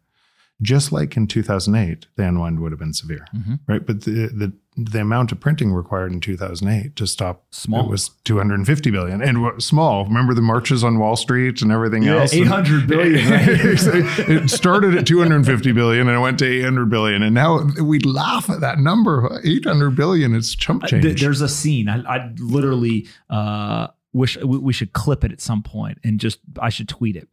[0.62, 3.60] Just like in 2008, the unwind would have been severe, Mhm.
[3.68, 3.86] right?
[3.86, 7.86] But the, the the amount of printing required in 2008 to stop Small.
[7.86, 10.06] it was 250 billion and what- small.
[10.06, 12.34] Remember the marches on Wall Street and everything else.
[12.34, 13.30] eight hundred billion.
[13.32, 13.48] Right?
[14.30, 18.50] it started at 250 billion and it went to 800 billion, and now we laugh
[18.50, 19.40] at that number.
[19.44, 21.04] 800 billion is chump change.
[21.04, 21.88] Th- There's a scene.
[21.88, 26.40] I, I literally uh, wish we, we should clip it at some point and just
[26.60, 27.28] I should tweet it.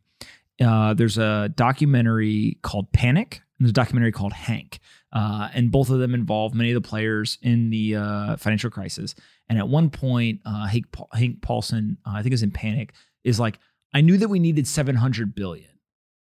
[0.63, 4.79] Uh, there's a documentary called Panic and there's a documentary called Hank.
[5.13, 9.15] Uh, and both of them involve many of the players in the uh, financial crisis.
[9.49, 12.93] And at one point, uh, Hank, Paul, Hank Paulson, uh, I think was in Panic,
[13.25, 13.59] is like,
[13.93, 15.71] I knew that we needed 700 billion,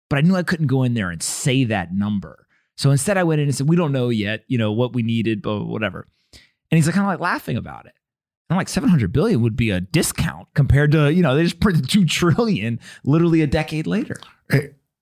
[0.08, 2.46] but I knew I couldn't go in there and say that number.
[2.76, 5.02] So instead, I went in and said, we don't know yet, you know, what we
[5.02, 6.08] needed, but whatever.
[6.32, 7.92] And he's like, kind of like laughing about it.
[8.48, 11.88] I'm like, 700 billion would be a discount compared to, you know, they just printed
[11.88, 14.16] 2 trillion literally a decade later.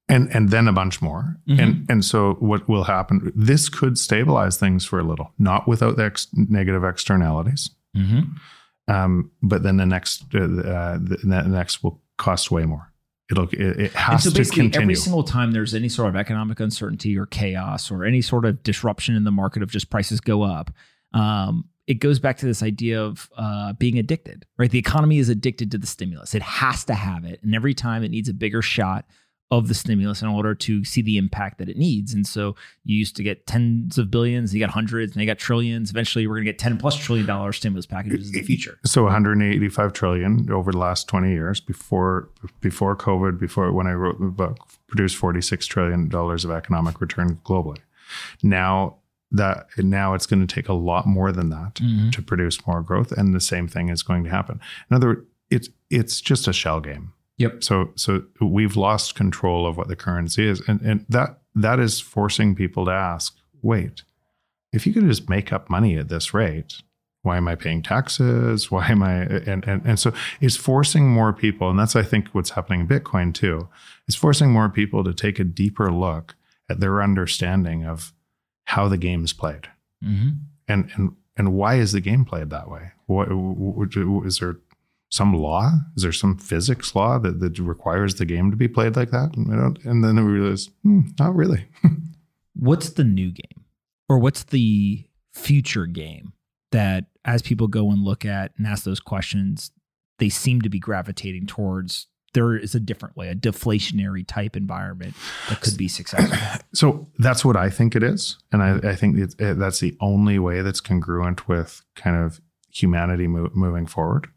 [0.08, 1.36] And and then a bunch more.
[1.48, 1.58] Mhm.
[1.62, 3.32] And and so what will happen?
[3.34, 7.70] This could stabilize things for a little, not without the ex- negative externalities.
[7.96, 8.92] Mm-hmm.
[8.92, 12.92] Um, but then the next uh, uh, the, the next will cost way more.
[13.30, 14.80] It'll it, it And has so to continue.
[14.82, 18.62] every single time there's any sort of economic uncertainty or chaos or any sort of
[18.62, 20.70] disruption in the market of just prices go up,
[21.12, 24.70] um, it goes back to this idea of uh, being addicted, right?
[24.70, 26.34] The economy is addicted to the stimulus.
[26.34, 27.40] It has to have it.
[27.42, 29.04] And every time it needs a bigger shot
[29.50, 32.12] of the stimulus in order to see the impact that it needs.
[32.12, 35.38] And so you used to get tens of billions, you got hundreds, and you got
[35.38, 35.88] trillions.
[35.90, 38.78] Eventually, we're going to get 10 plus trillion dollar stimulus packages in the future.
[38.84, 42.28] so 185 trillion over the last 20 years before
[42.60, 47.40] before COVID, before when I wrote the book, produced 46 trillion dollars of economic return
[47.44, 47.78] globally.
[48.42, 48.96] Now
[49.30, 52.12] that now it's going to take a lot more than that Mhm.
[52.12, 54.60] to produce more growth, and the same thing is going to happen.
[54.90, 57.12] In other words, it's it's just a shell game.
[57.38, 57.64] Yep.
[57.64, 62.00] So so we've lost control of what the currency is, and and that that is
[62.00, 64.02] forcing people to ask, wait,
[64.72, 66.82] if you could just make up money at this rate,
[67.22, 68.70] why am I paying taxes?
[68.70, 72.28] Why am I and and and so it's forcing more people, and that's I think
[72.28, 73.68] what's happening in Bitcoin too.
[74.06, 76.34] It's forcing more people to take a deeper look
[76.68, 78.12] at their understanding of
[78.64, 79.68] how the game's played
[80.04, 80.40] Mhm.
[80.66, 82.90] and and and why is the game played that way?
[83.06, 83.28] What
[84.26, 84.56] is there
[85.10, 85.72] some law?
[85.96, 89.36] Is there some physics law that, that requires the game to be played like that?
[89.36, 91.66] And, I don't, and then we realize, hmm, not really.
[92.54, 93.64] What's the new game?
[94.08, 96.32] Or what's the future game
[96.72, 99.70] that as people go and look at and ask those questions,
[100.18, 105.14] they seem to be gravitating towards there is a different way, a deflationary type environment
[105.48, 106.36] that could be successful.
[106.74, 110.38] so that's what I think it is, and I, I think it, that's the only
[110.38, 112.40] way that's congruent with kind of
[112.70, 114.28] humanity mo- moving forward.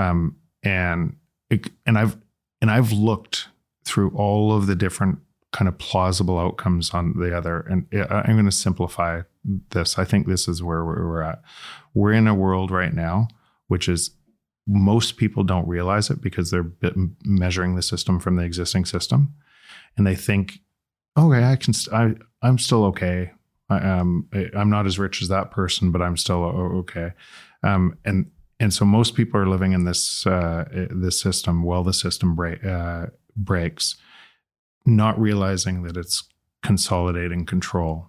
[0.00, 1.16] Um, and
[1.50, 2.16] it, and I've
[2.60, 3.48] and I've looked
[3.84, 5.18] through all of the different
[5.52, 9.22] kind of plausible outcomes on the other, and I'm going to simplify
[9.70, 9.98] this.
[9.98, 11.42] I think this is where we're at.
[11.94, 13.28] We're in a world right now
[13.70, 14.10] which is
[14.66, 16.72] most people don't realize it because they're
[17.24, 19.32] measuring the system from the existing system,
[19.96, 20.58] and they think,
[21.16, 21.72] "Okay, I can.
[21.92, 23.30] I I'm still okay.
[23.68, 27.12] I, um, I'm not as rich as that person, but I'm still okay."
[27.62, 31.62] Um, and and so most people are living in this uh, this system.
[31.62, 33.96] while the system uh, breaks,
[34.84, 36.28] not realizing that it's
[36.62, 38.08] consolidating control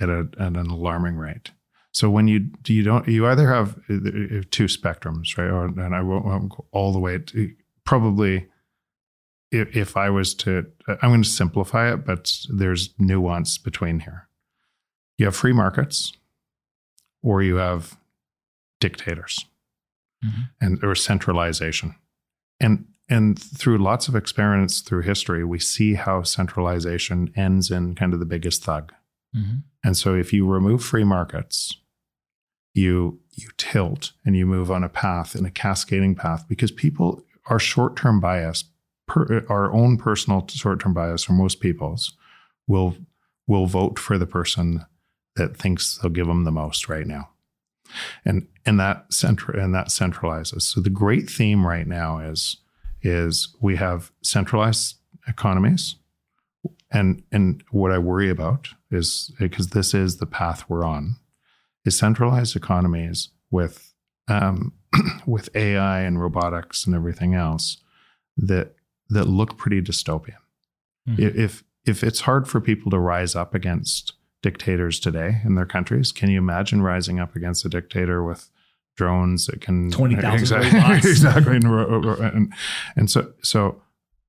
[0.00, 1.52] at, a, at an alarming rate.
[1.92, 5.48] So when you you don't you either have uh, two spectrums, right?
[5.48, 7.54] Or, and I won't, won't go all the way to
[7.84, 8.48] probably.
[9.52, 14.26] If, if I was to, I'm going to simplify it, but there's nuance between here.
[15.16, 16.12] You have free markets,
[17.22, 17.96] or you have
[18.80, 19.44] dictators,
[20.24, 20.48] Mhm.
[20.60, 21.94] and or centralization,
[22.60, 28.14] and and through lots of experiments through history, we see how centralization ends in kind
[28.14, 28.92] of the biggest thug.
[29.36, 29.64] Mhm.
[29.84, 31.76] And so if you remove free markets,
[32.72, 37.22] you you tilt and you move on a path in a cascading path because people
[37.46, 38.64] are short-term bias
[39.06, 42.16] per, our own personal short-term bias for most people's
[42.66, 42.96] will
[43.46, 44.86] will vote for the person
[45.36, 47.28] that thinks they'll give them the most right now.
[48.24, 50.62] And and that center and that centralizes.
[50.62, 52.58] So the great theme right now is
[53.02, 54.96] is we have centralized
[55.28, 55.96] economies
[56.90, 61.16] and and what I worry about is because this is the path we're on,
[61.84, 63.92] is centralized economies with
[64.28, 64.72] um,
[65.26, 67.78] with AI and robotics and everything else
[68.36, 68.74] that
[69.10, 70.36] that look pretty dystopian.
[71.08, 71.18] Mhm.
[71.36, 76.12] If if it's hard for people to rise up against dictators today in their countries,
[76.12, 78.50] can you imagine rising up against a dictator with
[78.94, 81.06] drones that can 20,000 exactly, robots.
[81.06, 82.52] exactly ro- and
[82.94, 83.80] and so so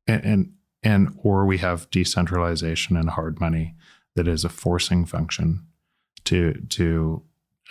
[0.08, 3.75] and, and and or we have decentralization and hard money
[4.15, 5.67] that is a forcing function
[6.23, 7.21] to to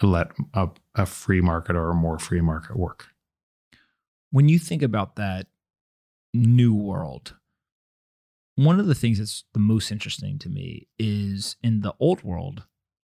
[0.02, 3.07] let a, a free market or a more free market work.
[4.30, 5.46] when you think about that
[6.35, 7.35] new world,
[8.56, 12.64] one of the things that's the most interesting to me is in the old world,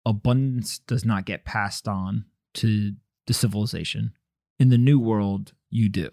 [0.06, 2.26] abundance does not get passed on
[2.56, 2.94] to
[3.28, 4.14] the civilization.
[4.60, 6.10] In the new world, you do.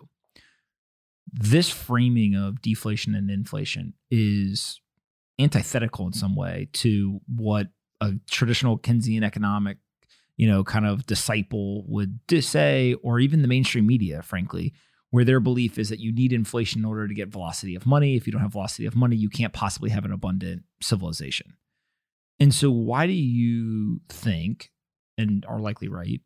[1.31, 4.81] This framing of deflation and inflation is
[5.39, 7.69] antithetical in some way to what
[8.01, 9.79] a traditional Keynesian economic,
[10.37, 14.73] you know, kind of disciple would say, or even the mainstream media, frankly,
[15.11, 18.17] where their belief is that you need inflation in order to get velocity of money.
[18.17, 21.55] If you don't have velocity of money, you can't possibly have an abundant civilization.
[22.41, 24.71] And so, why do you think,
[25.17, 26.21] and are likely right,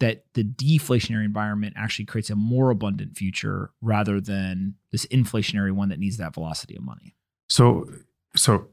[0.00, 5.88] that the deflationary environment actually creates a more abundant future rather than this inflationary one
[5.88, 7.16] that needs that velocity of money?
[7.48, 7.88] So
[8.36, 8.68] so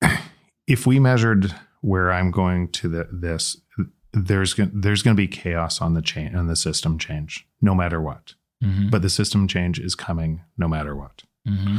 [0.66, 3.60] if we measured where I'm going to the, this,
[4.12, 8.00] there's there's going to be chaos on the chain on the system change, no matter
[8.00, 8.34] what.
[8.64, 8.88] Mm-hmm.
[8.88, 11.22] But the system change is coming, no matter what.
[11.46, 11.78] mm-hmm.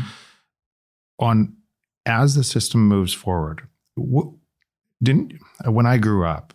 [1.18, 1.56] On
[2.06, 3.68] as the system moves forward,
[3.98, 4.34] wh-
[5.02, 5.34] didn't
[5.66, 6.54] when I grew up,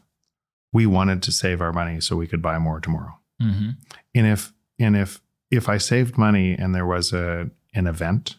[0.72, 3.18] we wanted to save our money so we could buy more tomorrow.
[3.42, 3.70] Mm-hmm.
[4.14, 5.20] And if and if
[5.50, 8.36] if I saved money and there was a an event,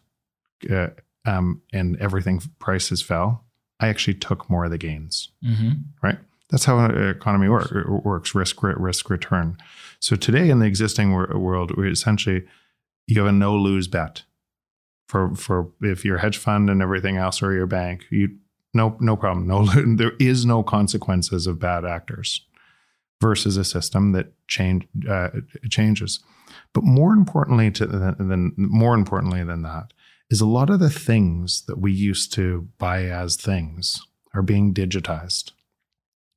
[0.70, 0.88] uh,
[1.26, 3.46] um, and everything prices fell,
[3.80, 5.30] I actually took more of the gains.
[5.44, 5.72] Mm-hmm.
[6.02, 6.20] Right?
[6.52, 9.58] That's how an economy work, works: risk risk return.
[10.00, 12.44] So today in the existing world, we essentially
[13.08, 14.24] you have a no lose bet
[15.08, 18.38] for for if your hedge fund and everything else or your bank, you
[18.74, 19.48] no no problem.
[19.48, 22.46] No, there is no consequences of bad actors
[23.22, 25.30] versus a system that change uh,
[25.70, 26.20] changes.
[26.74, 29.94] But more importantly, to than more importantly than that
[30.30, 34.02] is a lot of the things that we used to buy as things
[34.34, 35.52] are being digitized.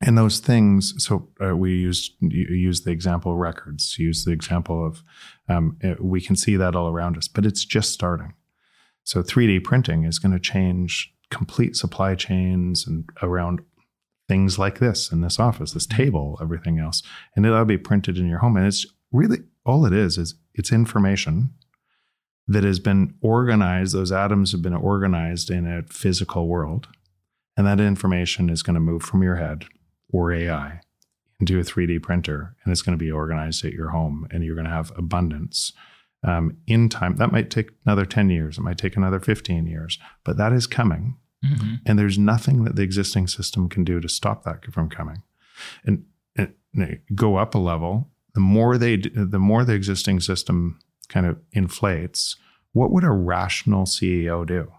[0.00, 4.86] And those things, so uh, we use use the example of records, use the example
[4.86, 5.02] of,
[5.48, 8.34] um, it, we can see that all around us, but it's just starting.
[9.04, 13.60] So 3D printing is going to change complete supply chains and around
[14.28, 17.02] things like this in this office, this table, everything else,
[17.36, 18.56] and it'll be printed in your home.
[18.56, 21.54] And it's really all it is is it's information
[22.46, 23.94] that has been organized.
[23.94, 26.88] Those atoms have been organized in a physical world.
[27.56, 29.64] And that information is going to move from your head
[30.14, 30.80] or AI
[31.40, 34.54] into a 3D printer and it's going to be organized at your home and you're
[34.54, 35.72] going to have abundance
[36.22, 37.16] um, in time.
[37.16, 40.68] That might take another 10 years, it might take another 15 years, but that is
[40.68, 41.16] coming.
[41.44, 41.74] Mm-hmm.
[41.84, 45.22] And there's nothing that the existing system can do to stop that from coming.
[45.84, 46.04] And,
[46.36, 46.54] and,
[47.14, 52.36] go up a level, the more they, the more the existing system kind of inflates,
[52.72, 54.72] what would a rational CEO do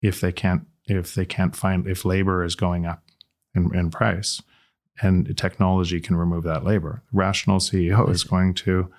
[0.00, 3.02] if they can't if they can't find if labor is going up
[3.54, 4.40] in, in price
[5.00, 7.02] and technology can remove that labor?
[7.12, 8.90] Rational CEO is going to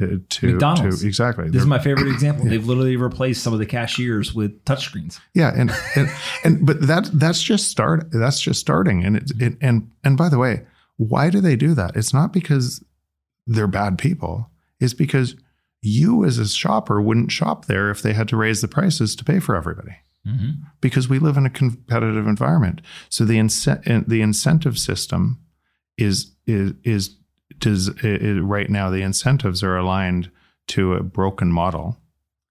[0.00, 1.00] uh, to, McDonald's.
[1.00, 1.48] to exactly.
[1.48, 2.44] This is my favorite example.
[2.44, 5.18] They've literally replaced some of the cashiers with touchscreens.
[5.32, 6.10] Yeah, and, and
[6.44, 8.08] and but that that's just start.
[8.12, 9.04] That's just starting.
[9.04, 11.96] And it, it and and by the way, why do they do that?
[11.96, 12.84] It's not because
[13.46, 14.50] they're bad people.
[14.80, 15.34] It's because
[15.80, 19.24] you as a shopper wouldn't shop there if they had to raise the prices to
[19.24, 19.96] pay for everybody.
[20.26, 20.62] Mm-hmm.
[20.80, 22.82] Because we live in a competitive environment.
[23.08, 25.38] So the ince- the incentive system
[25.98, 27.16] is is is
[27.58, 30.30] does is, right now the incentives are aligned
[30.68, 31.96] to a broken model.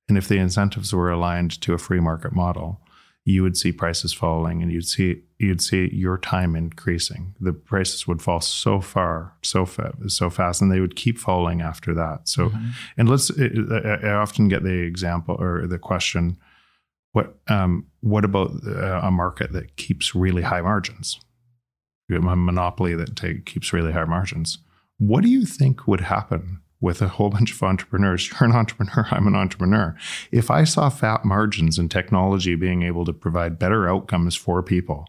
[0.08, 2.80] And if the incentives were aligned to a free market model,
[3.26, 8.08] you would see prices falling and you'd see you'd see your time increasing the prices
[8.08, 12.30] would fall so far so fa- so fast and they would keep falling after that
[12.30, 12.70] so mm-hmm.
[12.98, 16.38] and let's i often get the example or the question
[17.12, 21.20] what um, what about uh, a market that keeps really high margins
[22.10, 24.60] a monopoly that take, keeps really high margins
[24.98, 28.30] what do you think would happen with a whole bunch of entrepreneurs.
[28.32, 29.96] You're an entrepreneur, I'm an entrepreneur.
[30.32, 35.06] If I saw fat margins and technology being able to provide better outcomes for people,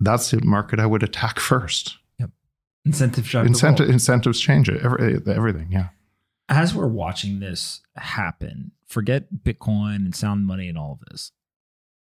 [0.00, 1.96] that's the market I would attack first.
[2.18, 2.30] Yep.
[2.84, 5.72] Incentives Incentive, Incentives change it, every, everything.
[5.72, 5.88] Yeah.
[6.48, 11.32] As we're watching this happen, forget Bitcoin and sound money and all of this.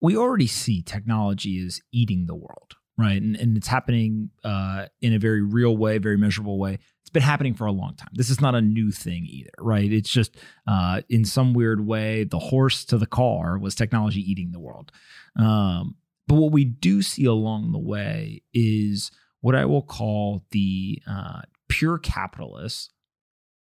[0.00, 3.20] We already see technology is eating the world, right?
[3.20, 7.22] And, and it's happening uh, in a very real way, very measurable way it's been
[7.22, 8.10] happening for a long time.
[8.14, 9.92] This is not a new thing either, right?
[9.92, 10.36] It's just
[10.66, 14.90] uh, in some weird way, the horse to the car was technology eating the world.
[15.38, 15.94] Um,
[16.26, 21.42] but what we do see along the way is what I will call the uh,
[21.68, 22.90] pure capitalists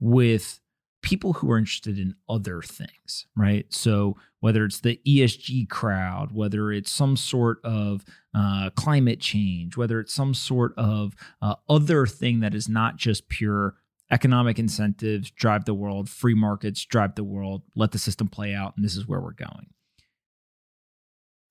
[0.00, 0.58] with
[1.02, 3.66] people who are interested in other things, right?
[3.70, 10.00] So whether it's the ESG crowd, whether it's some sort of uh, climate change, whether
[10.00, 13.76] it's some sort of uh, other thing that is not just pure
[14.10, 18.74] economic incentives drive the world, free markets drive the world, let the system play out,
[18.76, 19.66] and this is where we're going.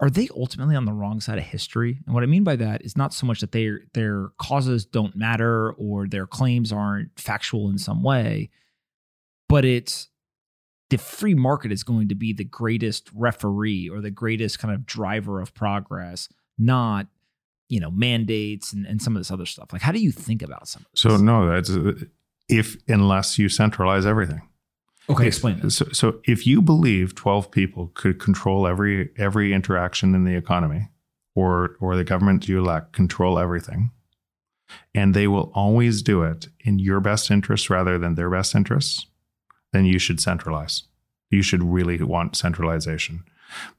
[0.02, 2.00] Are they ultimately on the wrong side of history?
[2.06, 5.16] And what I mean by that is not so much that their their causes don't
[5.16, 8.50] matter or their claims aren't factual in some way,
[9.50, 10.08] but it's
[10.90, 14.86] the free market is going to be the greatest referee or the greatest kind of
[14.86, 17.08] driver of progress, not
[17.68, 19.74] you know mandates and, and some of this other stuff.
[19.74, 20.82] Like, how do you think about some?
[20.82, 21.02] of this?
[21.02, 21.94] So no, that's uh,
[22.48, 24.42] if unless you centralize everything.
[25.10, 25.70] Okay, explain.
[25.72, 30.90] So, so if you believe twelve people could control every every interaction in the economy,
[31.36, 33.92] or or the government you elect control everything,
[34.94, 39.08] and they will always do it in your best interests rather than their best interests,
[39.74, 40.84] then you should centralize.
[41.30, 43.24] You should really want centralization.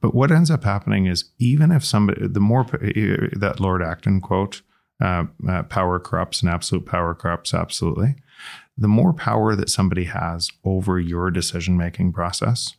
[0.01, 4.61] But what ends up happening is even if somebody, the more that Lord Acton quote,
[5.01, 8.15] uh, uh, power corrupts and absolute power corrupts absolutely.
[8.77, 12.75] The more power that somebody has over your decision making process,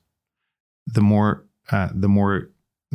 [0.87, 2.51] the more uh, the more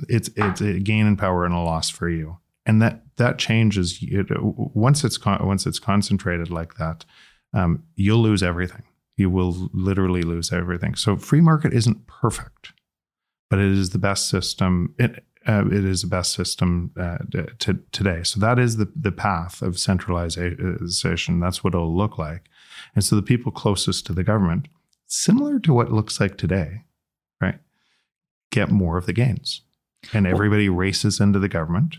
[0.07, 2.37] it's it's a gain in power and a loss for you.
[2.65, 7.05] And that that changes it, once it's con- once it's concentrated like that,
[7.53, 8.83] um, you'll lose everything
[9.17, 10.95] you will literally lose everything.
[10.95, 12.71] So free market isn't perfect,
[13.49, 14.95] but it is the best system.
[14.97, 17.17] It, uh, it is the best system uh,
[17.59, 18.23] to, today.
[18.23, 21.39] So that is the, the path of centralization.
[21.39, 22.43] That's what it'll look like.
[22.95, 24.67] And so the people closest to the government,
[25.07, 26.83] similar to what it looks like today,
[27.41, 27.59] right,
[28.51, 29.61] get more of the gains.
[30.13, 31.97] And everybody races into the government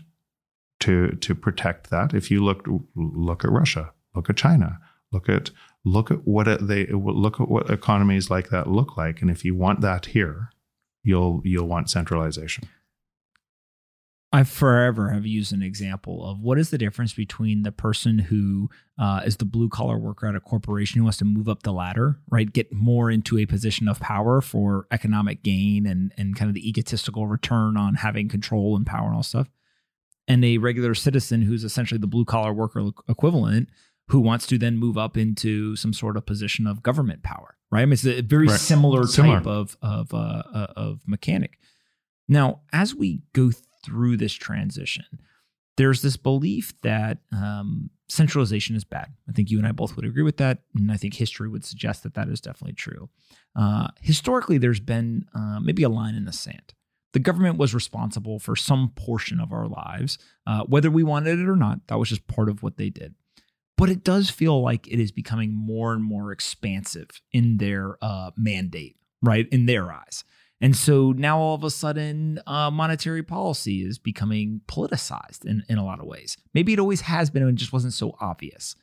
[0.79, 2.13] to to protect that.
[2.13, 4.79] If you look look at Russia, look at China,
[5.11, 5.51] look at
[5.85, 9.55] look at what they look at what economies like that look like, and if you
[9.55, 10.49] want that here,
[11.03, 12.67] you'll you'll want centralization.
[14.31, 18.69] I forever have used an example of what is the difference between the person who
[18.99, 21.73] uh, is the blue collar worker at a corporation who wants to move up the
[21.73, 26.49] ladder, right, get more into a position of power for economic gain and and kind
[26.49, 29.49] of the egotistical return on having control and power and all stuff,
[30.27, 33.69] and a regular citizen who's essentially the blue collar worker equivalent
[34.09, 37.81] who wants to then move up into some sort of position of government power, right?
[37.81, 38.59] I mean, it's a very right.
[38.59, 41.59] similar, similar type of of uh, uh, of mechanic.
[42.27, 43.51] Now, as we go
[43.85, 45.05] through this transition,
[45.77, 49.13] there's this belief that um, centralization is bad.
[49.27, 51.63] I think you and I both would agree with that, and I think history would
[51.63, 53.09] suggest that that is definitely true.
[53.55, 56.73] Uh, historically, there's been uh, maybe a line in the sand.
[57.13, 61.47] The government was responsible for some portion of our lives, uh, whether we wanted it
[61.47, 61.87] or not.
[61.87, 63.15] That was just part of what they did.
[63.79, 68.31] But it does feel like it is becoming more and more expansive in their uh,
[68.35, 69.47] mandate, right?
[69.53, 70.25] In their eyes.
[70.59, 75.77] And so now all of a sudden, uh, monetary policy is becoming politicized in, in
[75.77, 76.35] a lot of ways.
[76.53, 78.75] Maybe it always has been and just wasn't so obvious.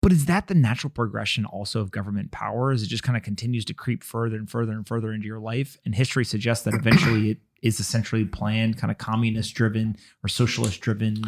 [0.00, 2.72] But is that the natural progression also of government power?
[2.72, 5.38] As it just kind of continues to creep further and further and further into your
[5.38, 5.78] life?
[5.84, 10.80] And history suggests that eventually it is essentially planned, kind of communist driven or socialist
[10.80, 11.22] driven.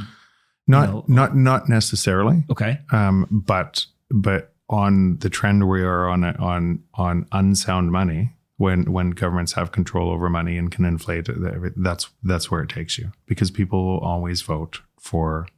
[0.66, 2.44] Not, you know, not, not necessarily.
[2.50, 2.78] Okay.
[2.90, 9.10] Um, but, but on the trend we are on, on, on unsound money, when when
[9.10, 11.28] governments have control over money and can inflate
[11.76, 15.48] that's that's where it takes you because people will always vote for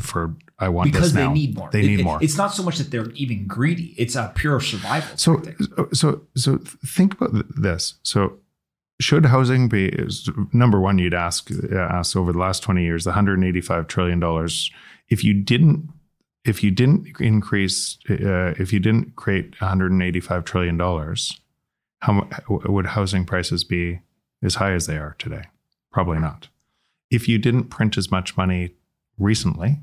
[0.00, 1.70] for I want because they need more.
[1.70, 2.18] They need it, more.
[2.20, 5.16] It's not so much that they're even greedy; it's a pure survival.
[5.16, 5.42] So
[5.92, 7.94] so so think about this.
[8.02, 8.38] So
[9.00, 9.96] should housing be
[10.52, 10.98] number one?
[10.98, 14.70] You'd ask ask over the last twenty years, the hundred and eighty five trillion dollars.
[15.08, 15.88] If you didn't
[16.44, 21.40] if you didn't increase uh, if you didn't create 185 trillion dollars
[22.00, 24.00] how would housing prices be
[24.42, 25.44] as high as they are today?
[25.90, 26.48] Probably not.
[27.10, 28.74] If you didn't print as much money
[29.18, 29.80] recently,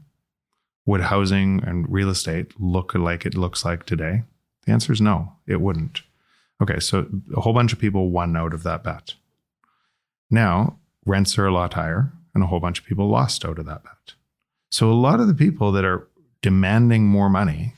[0.86, 4.24] would housing and real estate look like it looks like today?
[4.66, 6.01] The answer is no, it wouldn't.
[6.62, 9.16] Okay, so a whole bunch of people won out of that bet.
[10.30, 13.66] Now, rents are a lot higher, and a whole bunch of people lost out of
[13.66, 14.14] that bet.
[14.72, 16.08] So, a lot of the people that are
[16.41, 17.74] demanding more money,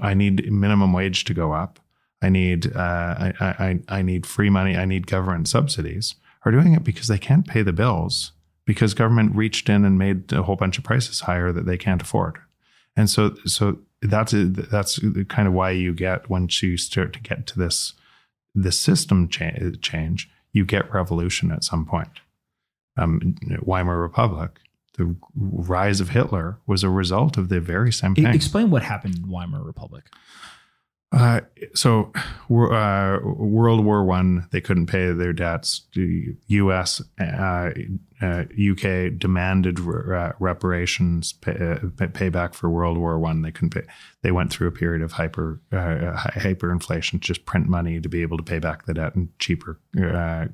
[0.00, 1.80] I need minimum wage to go up,
[2.22, 6.14] I need uh, I, I, I need free money, I need government subsidies,
[6.44, 8.32] are doing it because they can't pay the bills
[8.64, 12.02] because government reached in and made a whole bunch of prices higher that they can't
[12.02, 12.38] afford.
[12.96, 17.46] And so so that's that's kind of why you get once you start to get
[17.48, 17.94] to this
[18.54, 22.20] this system cha- change, you get revolution at some point.
[22.96, 24.60] Um, Weimar Republic,
[24.96, 28.26] the rise of Hitler was a result of the very same thing.
[28.26, 30.04] Explain what happened in Weimar Republic.
[31.14, 31.40] Uh,
[31.74, 32.10] so,
[32.50, 35.82] uh, World War One, they couldn't pay their debts.
[35.94, 37.70] The U.S., uh,
[38.20, 41.76] UK uh, demanded re- uh, reparations, pay, uh,
[42.08, 43.42] payback for World War One.
[43.42, 43.82] They couldn't pay.
[44.22, 48.42] They went through a period of hyper hyperinflation, just print money to be able to
[48.42, 49.78] pay back the debt in cheaper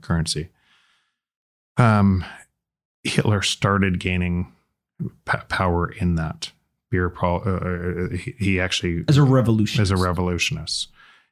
[0.03, 0.51] currency.
[1.79, 2.23] Um,
[3.03, 4.53] Hitler started gaining
[5.25, 6.53] p- power in that
[6.91, 9.81] beer pro, uh, he, he, actually as a revolutionist.
[9.81, 10.89] As a revolutionist.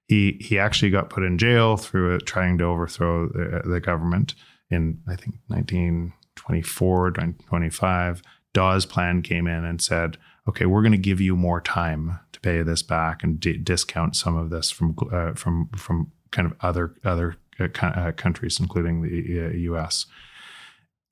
[0.07, 4.35] He he actually got put in jail through it, trying to overthrow the, the, government
[4.71, 8.23] in I think 1924 1925
[8.55, 10.17] Dawes plan came in and said
[10.49, 14.17] okay we're going to give you more time to pay this back and d- discount
[14.17, 19.03] some of this from uh, from from kind of other other uh, uh countries including
[19.03, 20.13] the US uh,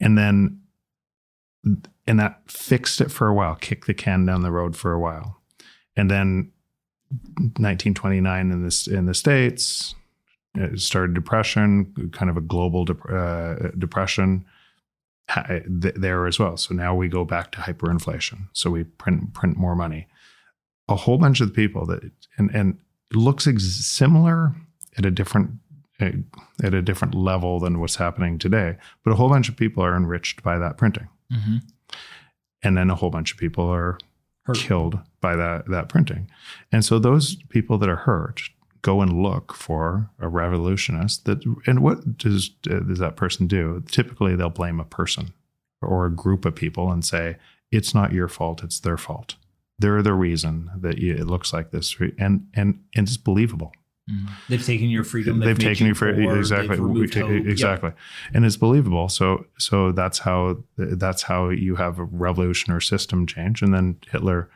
[0.00, 0.60] and then
[2.06, 5.00] and that fixed it for a while, kicked the can down the road for a
[5.00, 5.40] while.
[5.96, 6.52] And then
[7.08, 9.94] 1929 in this in the states
[10.56, 14.44] it started depression, kind of a global de- uh, depression
[15.66, 16.56] there as well.
[16.56, 18.48] So now we go back to hyperinflation.
[18.52, 20.08] So we print print more money.
[20.88, 22.78] A whole bunch of people that and and
[23.12, 24.54] looks ex- similar
[24.96, 25.50] at a different
[25.98, 29.96] at a different level than what's happening today, but a whole bunch of people are
[29.96, 31.08] enriched by that printing.
[31.32, 31.56] Mm-hmm.
[32.62, 33.98] And then a whole bunch of people are
[34.44, 34.56] hurt.
[34.56, 36.30] killed by that, that printing.
[36.72, 38.42] And so those people that are hurt
[38.86, 44.36] go and look for a revolutionist that and what does does that person do typically
[44.36, 45.32] they'll blame a person
[45.82, 47.36] or a group of people and say
[47.72, 49.34] it's not your fault it's their fault
[49.80, 53.72] they're the reason that it looks like this and and, and it's believable
[54.10, 54.32] Mm-hmm.
[54.48, 55.40] They've taken your freedom.
[55.40, 56.78] They've, they've taken you for exactly,
[57.48, 57.98] exactly, yep.
[58.34, 59.08] and it's believable.
[59.08, 63.96] So, so that's how that's how you have a revolution or system change, and then
[64.08, 64.48] Hitler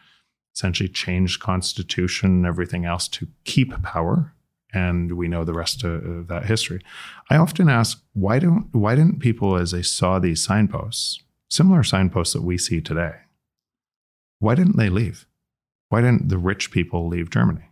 [0.55, 4.33] essentially changed constitution and everything else to keep power,
[4.73, 6.81] and we know the rest of, of that history.
[7.29, 12.35] I often ask why don't why didn't people, as they saw these signposts, similar signposts
[12.35, 13.17] that we see today,
[14.39, 15.27] why didn't they leave?
[15.89, 17.65] Why didn't the rich people leave Germany?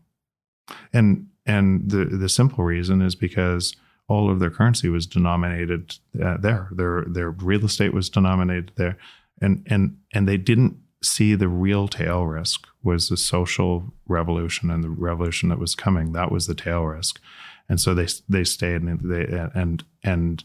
[0.93, 3.75] And and the the simple reason is because
[4.07, 6.69] all of their currency was denominated uh, there.
[6.71, 8.97] Their their real estate was denominated there,
[9.41, 14.83] and and and they didn't see the real tail risk was the social revolution and
[14.83, 16.13] the revolution that was coming.
[16.13, 17.21] That was the tail risk,
[17.69, 19.25] and so they they stayed and they
[19.55, 20.45] and and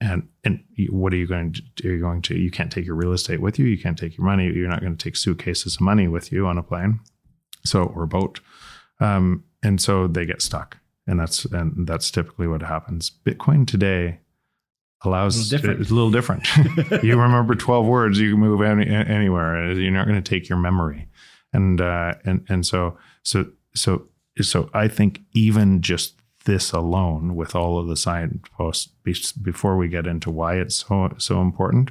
[0.00, 1.88] and and what are you going to do?
[1.88, 3.66] You're going to you can't take your real estate with you.
[3.66, 4.46] You can't take your money.
[4.46, 7.00] You're not going to take suitcases of money with you on a plane,
[7.64, 8.40] so or a boat.
[9.00, 10.78] Um, and so they get stuck.
[11.06, 13.10] And that's and that's typically what happens.
[13.10, 14.20] Bitcoin today
[15.02, 16.46] allows a it's a little different.
[17.02, 19.72] You remember 12 words you can move any, anywhere.
[19.72, 21.08] You're not going to take your memory.
[21.52, 24.06] And uh, and and so so so
[24.40, 30.06] so i think even just this alone with all of the signposts before we get
[30.06, 31.90] into why it's so so important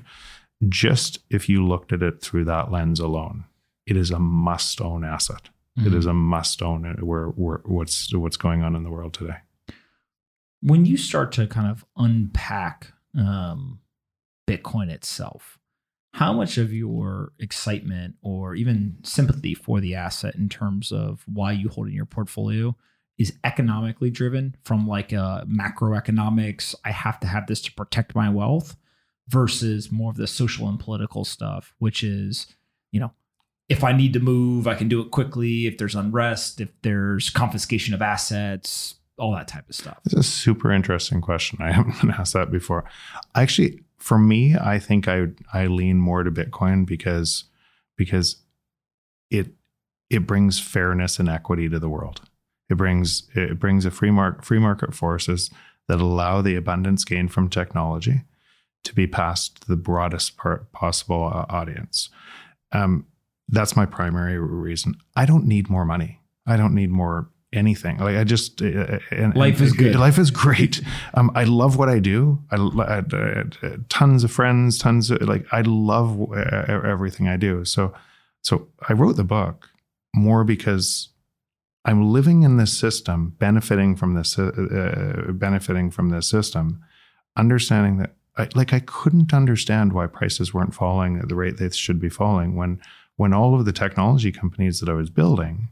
[0.68, 3.46] just if you looked at it through that lens alone
[3.86, 5.50] it is a must own asset
[5.80, 5.88] Mm-hmm.
[5.88, 6.12] It is mm-hmm.
[6.12, 9.38] a must own where, where what's what's going on in the world today.
[10.62, 13.80] When you start to kind of unpack um,
[14.48, 15.60] Bitcoin itself,
[16.14, 21.52] how much of your excitement or even sympathy for the asset in terms of why
[21.52, 22.76] you hold in your portfolio
[23.18, 28.16] is economically driven from like a uh, macroeconomics i have to have this to protect
[28.16, 28.76] my wealth
[29.28, 32.48] versus more of the social and political stuff which is
[33.70, 35.68] if I need to move, I can do it quickly.
[35.68, 40.00] If there's unrest, if there's confiscation of assets, all that type of stuff.
[40.06, 41.60] It's a super interesting question.
[41.62, 42.86] I haven't been asked that before.
[43.36, 47.46] Actually, for me, I think I I lean more to Bitcoin because
[47.96, 48.38] because
[49.30, 49.52] it
[50.10, 52.22] it brings fairness and equity to the world.
[52.70, 55.52] It brings it brings a free market free market forces
[55.88, 58.22] that allow the abundance gained from technology
[58.84, 60.38] to be passed to the broadest
[60.72, 62.10] possible uh, audience.
[62.72, 63.06] Um,
[63.50, 64.96] that's my primary reason.
[65.16, 66.22] I don't need more money.
[66.46, 67.98] I don't need more anything.
[67.98, 69.96] Like I just uh, and, life is good.
[70.08, 70.82] Life is great.
[71.16, 72.40] Um, I love what I do.
[72.52, 73.44] I, I, I,
[73.90, 77.66] tons of friends, tons of like I love everything I do.
[77.66, 77.94] So
[78.42, 79.70] so I wrote the book
[80.16, 81.10] more because
[81.86, 86.84] I'm living in this system, benefiting from this, uh, uh, benefiting from this system,
[87.38, 91.70] understanding that I, like I couldn't understand why prices weren't falling at the rate they
[91.70, 92.82] should be falling when
[93.20, 95.68] when all of the technology companies that I was building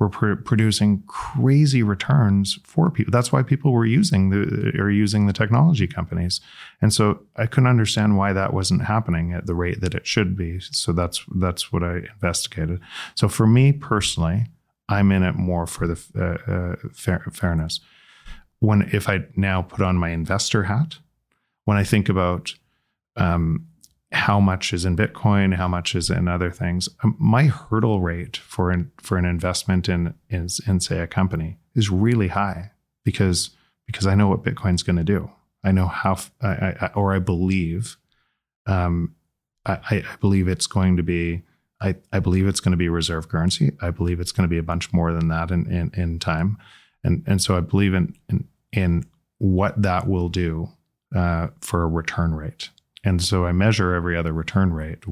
[0.00, 3.12] were pr- producing crazy returns for people.
[3.12, 6.40] That's why people were using the or using the technology companies.
[6.82, 10.36] And so I couldn't understand why that wasn't happening at the rate that it should
[10.36, 10.58] be.
[10.58, 12.80] So that's that's what I investigated.
[13.14, 14.46] So for me personally,
[14.88, 17.78] I'm in it more for the uh, uh, fair, fairness.
[18.58, 20.98] When if I now put on my investor hat,
[21.66, 22.52] when I think about
[23.14, 23.68] um,
[24.12, 26.88] how much is in Bitcoin, how much is in other things.
[27.04, 31.58] Um, my hurdle rate for an, for an investment in, in in say a company
[31.74, 32.72] is really high
[33.04, 33.50] because
[33.86, 35.30] because I know what Bitcoin's going to do.
[35.62, 36.16] I know how,
[36.94, 37.96] or I believe,
[38.66, 39.14] um,
[39.66, 41.42] I, I believe it's going to be.
[41.82, 43.72] I, I believe it's going to be reserve currency.
[43.80, 46.58] I believe it's going to be a bunch more than that in, in, in time,
[47.02, 49.06] and and so I believe in in, in
[49.38, 50.68] what that will do
[51.14, 52.70] uh, for a return rate.
[53.02, 55.04] And so I measure every other return rate,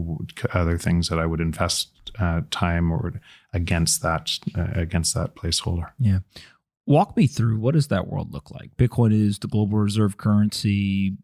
[0.53, 3.21] other things that I would invest uh, time or
[3.53, 5.91] against that uh, against that placeholder.
[5.99, 6.19] Yeah.
[6.87, 8.77] Walk me through what does that world look like?
[8.77, 11.17] Bitcoin is the global reserve currency.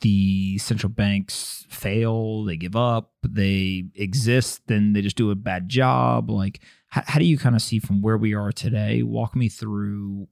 [0.00, 5.68] The central banks fail, they give up, they exist, then they just do a bad
[5.68, 6.30] job.
[6.30, 9.02] Like, how, how do you kind of see from where we are today?
[9.02, 10.28] Walk me through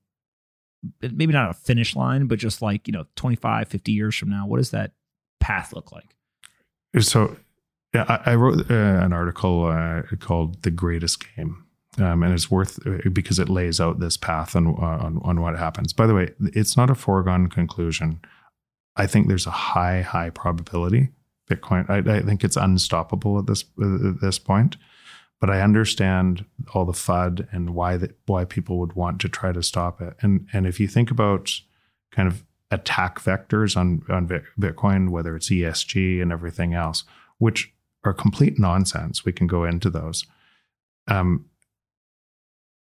[1.01, 4.47] maybe not a finish line, but just like, you know, 25, 50 years from now,
[4.47, 4.93] what does that
[5.43, 6.15] path look like?
[7.01, 7.37] So,
[7.95, 11.65] yeah, I, I wrote uh, an article uh, called "The Greatest Game,"
[11.99, 15.59] um, and it's worth uh, because it lays out this path on, on on what
[15.59, 15.93] happens.
[15.93, 18.21] By the way, it's not a foregone conclusion.
[18.97, 21.09] I think there's a high, high probability
[21.51, 21.89] Bitcoin.
[21.89, 24.77] I, I think it's unstoppable at this at this point
[25.43, 29.51] but I understand all the FUD and why that why people would want to try
[29.51, 30.15] to stop it.
[30.21, 31.53] And and if you think about
[32.13, 34.27] kind of attack vectors on, on
[34.59, 37.05] Bitcoin, whether it's ESG and everything else,
[37.39, 39.25] which are complete nonsense.
[39.25, 40.25] We can go into those.
[41.07, 41.45] Um,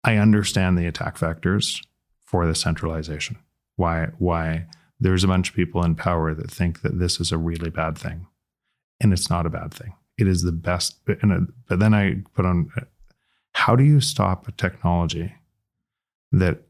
[0.05, 1.85] I understand the attack vectors
[2.25, 3.39] for the centralization.
[3.77, 4.67] Why why
[5.01, 7.97] there's a bunch of people in power that think that this is a really bad
[7.97, 8.27] thing,
[9.01, 9.95] and it's not a bad thing.
[10.19, 10.97] It is the best.
[11.23, 12.71] And but then I put on,
[13.53, 15.33] how do you stop a technology
[16.33, 16.63] that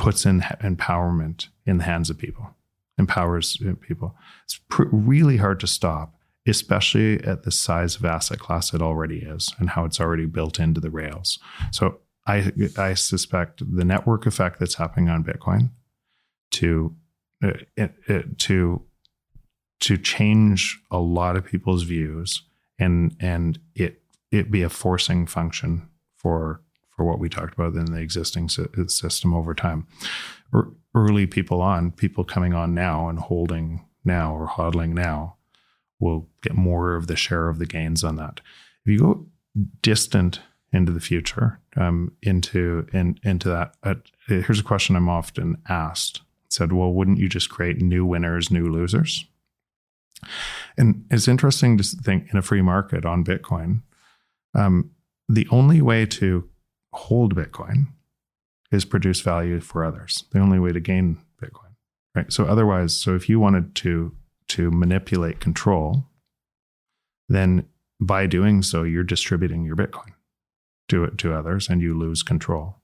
[0.00, 2.54] puts in empowerment in the hands of people,
[3.00, 4.14] empowers people?
[4.44, 6.14] It's pr- really hard to stop
[6.46, 10.58] especially at the size of asset class it already is and how it's already built
[10.58, 11.38] into the rails.
[11.70, 15.70] So I I suspect the network effect that's happening on Bitcoin
[16.52, 16.94] to
[17.42, 18.82] uh, it, it, to
[19.80, 22.42] to change a lot of people's views
[22.78, 26.62] and and it it be a forcing function for
[27.00, 29.86] for what we talked about in the existing system over time.
[30.94, 35.36] Early people on, people coming on now and holding now or hodling now
[35.98, 38.42] will get more of the share of the gains on that.
[38.84, 39.26] If you go
[39.80, 40.40] distant
[40.74, 43.94] into the future, um, into in, into that, uh,
[44.26, 46.18] here's a question I'm often asked.
[46.44, 49.24] It said, well, wouldn't you just create new winners, new losers?
[50.76, 53.84] And it's interesting to think in a free market on Bitcoin,
[54.54, 54.90] um,
[55.30, 56.46] the only way to
[56.92, 57.88] hold Bitcoin
[58.70, 60.24] is produce value for others.
[60.32, 61.74] The only way to gain Bitcoin,
[62.14, 62.32] right?
[62.32, 64.14] So otherwise, so if you wanted to
[64.48, 66.04] to manipulate control,
[67.28, 67.66] then
[68.00, 70.12] by doing so, you're distributing your Bitcoin
[70.88, 72.76] to it to others, and you lose control.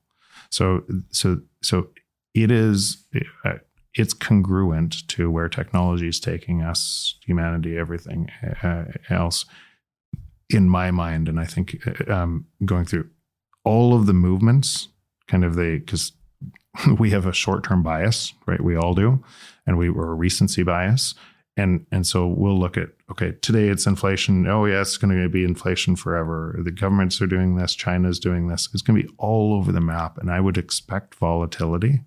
[0.50, 1.88] So, so, so
[2.34, 3.04] it is.
[3.44, 3.54] Uh,
[3.98, 8.30] it's congruent to where technology is taking us, humanity, everything
[8.62, 9.46] uh, else.
[10.50, 13.08] In my mind, and I think uh, um, going through
[13.66, 14.88] all of the movements,
[15.26, 16.12] kind of the because
[16.98, 18.62] we have a short term bias, right?
[18.62, 19.22] We all do,
[19.66, 21.14] and we were a recency bias.
[21.58, 24.46] And and so we'll look at okay today it's inflation.
[24.46, 26.58] Oh yeah it's going to be inflation forever.
[26.62, 27.74] The governments are doing this.
[27.74, 28.68] China's doing this.
[28.72, 30.18] It's going to be all over the map.
[30.18, 32.00] And i would expect volatility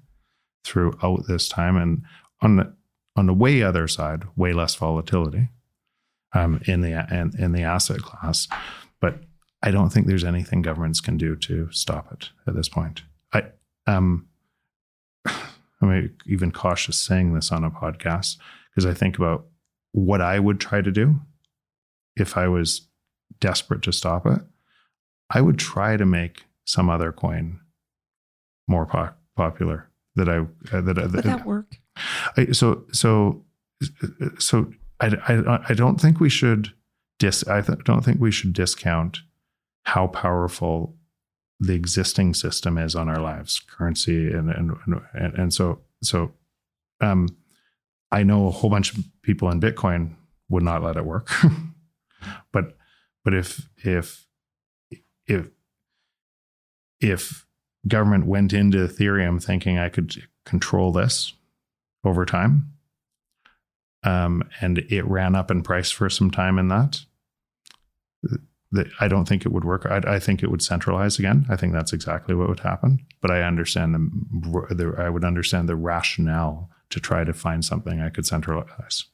[0.63, 1.77] throughout this time.
[1.77, 2.03] And
[2.41, 2.73] on the
[3.15, 5.49] on the way other side way less volatility
[6.33, 8.47] um, in the in, in the asset class.
[9.01, 9.23] But
[9.63, 13.03] i don't think there's anything governments can do to stop it at this point
[13.33, 13.43] i
[13.87, 14.27] um
[15.81, 18.37] i'm even cautious saying this on a podcast
[18.79, 19.45] because I think about
[19.91, 21.19] what I would try to do
[22.15, 22.87] if I was
[23.39, 24.39] desperate to stop it.
[25.29, 27.59] I would try to make some other coin
[28.67, 30.37] more po- popular that I
[30.75, 31.77] uh, that would that work?
[32.37, 33.43] I, so so
[34.37, 36.73] so I, I I don't think we should
[37.19, 39.19] dis I th- don't think we should discount
[39.89, 40.95] how powerful
[41.59, 44.71] the existing system is on our lives, currency and and
[45.13, 46.31] and, and so so
[47.01, 47.27] um
[48.11, 50.15] I know a whole bunch of people in Bitcoin
[50.47, 51.31] would not let it work.
[52.51, 52.77] but
[53.23, 54.27] but if if
[55.25, 55.47] if
[57.01, 57.47] if
[57.87, 61.33] government went into Ethereum thinking I could control this
[62.03, 62.73] over time,
[64.03, 67.05] um, and it ran up in price for some time in that,
[68.23, 68.41] that
[68.99, 69.85] I don't think it would work.
[69.89, 71.45] I, I, think it would centralize again.
[71.49, 73.03] I think that's exactly what would happen.
[73.19, 77.99] But I understand the, the I would understand the rationale to try to find something
[77.99, 79.05] I could centralize.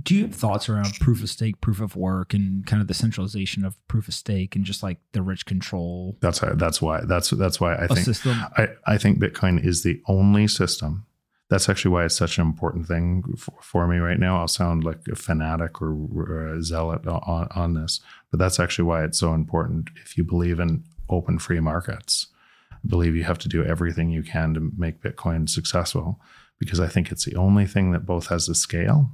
[0.00, 2.94] Do you have thoughts around proof of stake, proof of work, and kind of the
[2.94, 6.16] centralization of proof of stake and just like the rich control?
[6.20, 8.36] That's that's why that's that's why I think system?
[8.56, 11.06] I, I think Bitcoin is the only system.
[11.50, 14.38] That's actually why it's such an important thing for, for me right now.
[14.38, 18.84] I'll sound like a fanatic or, or a zealot on, on this, but that's actually
[18.84, 19.90] why it's so important.
[20.02, 22.28] If you believe in open free markets,
[22.72, 26.20] I believe you have to do everything you can to make Bitcoin successful
[26.58, 29.10] because I think it's the only thing that both has the scale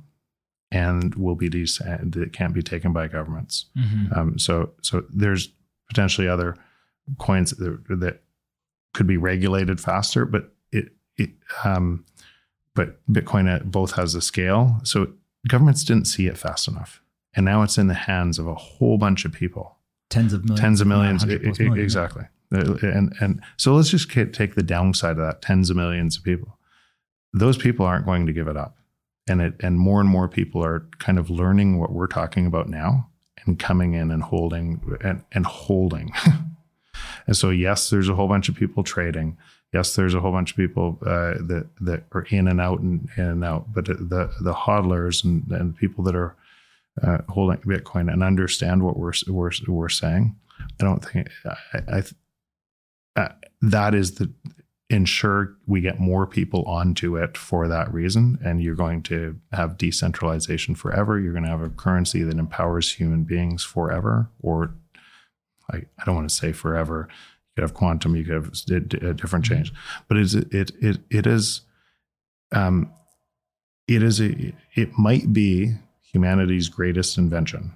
[0.70, 3.66] and will be de- that can't be taken by governments.
[3.78, 4.18] Mm-hmm.
[4.18, 5.48] Um, so so there's
[5.88, 6.56] potentially other
[7.18, 8.22] coins that, that,
[8.92, 11.28] could be regulated faster, but it, it
[11.64, 12.02] um,
[12.76, 14.80] but Bitcoin both has a scale.
[14.84, 15.12] So
[15.48, 17.02] governments didn't see it fast enough,
[17.34, 19.76] and now it's in the hands of a whole bunch of people,
[20.08, 21.82] tens of millions, tens of millions, it, it, million.
[21.82, 22.24] exactly.
[22.54, 26.22] Uh, and and so let's just take the downside of that: tens of millions of
[26.22, 26.56] people
[27.36, 28.78] those people aren't going to give it up.
[29.28, 32.68] And it and more and more people are kind of learning what we're talking about
[32.68, 33.10] now
[33.44, 36.12] and coming in and holding and, and holding.
[37.26, 39.36] and so yes, there's a whole bunch of people trading.
[39.76, 43.10] Yes, there's a whole bunch of people uh, that that are in and out and
[43.18, 43.74] in and out.
[43.74, 46.34] But the the hodlers and, and people that are
[47.02, 50.34] uh, holding Bitcoin and understand what we're we're we're saying,
[50.80, 51.28] I don't think
[51.74, 52.02] I,
[53.16, 54.32] I uh, that is the
[54.88, 58.38] ensure we get more people onto it for that reason.
[58.42, 61.20] And you're going to have decentralization forever.
[61.20, 64.74] You're going to have a currency that empowers human beings forever, or
[65.70, 67.08] I, I don't want to say forever.
[67.56, 69.72] Could have quantum, you could have a, a different change,
[70.08, 71.62] but it's, it it it is,
[72.52, 72.92] um,
[73.88, 75.72] it is a it might be
[76.12, 77.72] humanity's greatest invention,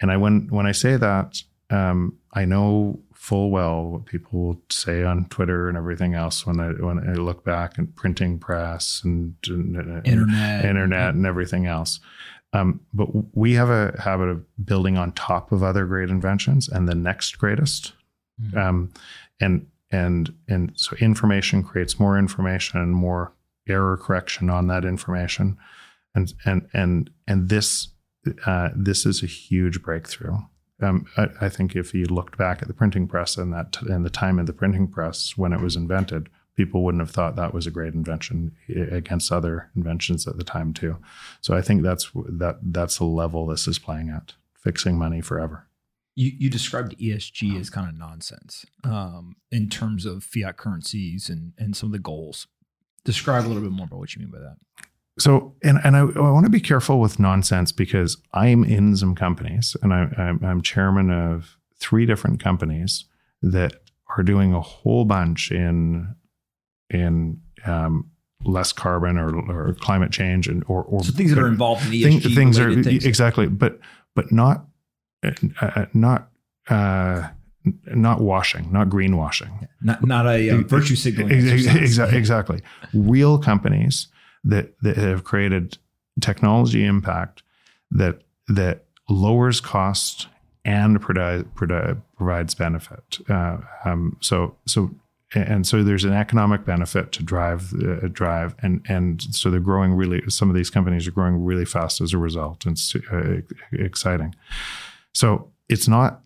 [0.00, 4.62] and I when when I say that, um, I know full well what people will
[4.70, 9.00] say on Twitter and everything else when I when I look back and printing press
[9.04, 10.64] and, and, and Internet.
[10.64, 12.00] internet and everything else.
[12.52, 16.88] Um, but we have a habit of building on top of other great inventions and
[16.88, 17.92] the next greatest.
[18.42, 18.56] Mhm.
[18.56, 18.92] Um,
[19.40, 23.32] and and and so information creates more information and more
[23.68, 25.56] error correction on that information,
[26.14, 27.88] and and and and this
[28.46, 30.36] uh, this is a huge breakthrough.
[30.82, 34.04] Um, I, I think if you looked back at the printing press and that and
[34.04, 37.52] the time of the printing press when it was invented, people wouldn't have thought that
[37.54, 40.96] was a great invention against other inventions at the time too.
[41.40, 45.66] So I think that's that that's the level this is playing at, fixing money forever.
[46.20, 51.54] You, you described ESG as kind of nonsense um, in terms of fiat currencies and,
[51.56, 52.46] and some of the goals.
[53.04, 54.56] Describe a little bit more about what you mean by that.
[55.18, 59.14] So, and and I, I want to be careful with nonsense because I'm in some
[59.14, 63.06] companies, and I, I'm, I'm chairman of three different companies
[63.40, 63.72] that
[64.16, 66.14] are doing a whole bunch in
[66.90, 68.10] in um,
[68.44, 71.92] less carbon or, or climate change and or or So things that are involved in
[71.92, 73.04] ESG things are things.
[73.04, 73.78] exactly, but
[74.14, 74.66] but not
[75.22, 76.28] uh, uh, not
[76.68, 77.28] uh,
[77.94, 79.68] not washing, not greenwashing.
[79.80, 81.32] not not a uh, virtue signaling.
[81.32, 81.98] Ex- ex- exercise.
[81.98, 82.60] exa- Exactly.
[82.94, 84.08] Real companies
[84.44, 85.78] that that have created
[86.20, 87.42] technology impact
[87.90, 90.28] that that lowers cost
[90.64, 91.46] and provides
[92.16, 93.18] provides benefit.
[93.28, 94.90] Uh, um, so so
[95.34, 99.92] and so there's an economic benefit to drive uh, drive and and so they're growing
[99.94, 100.22] really.
[100.28, 103.40] Some of these companies are growing really fast as a result, and it's uh,
[103.72, 104.34] exciting.
[105.14, 106.22] So it's not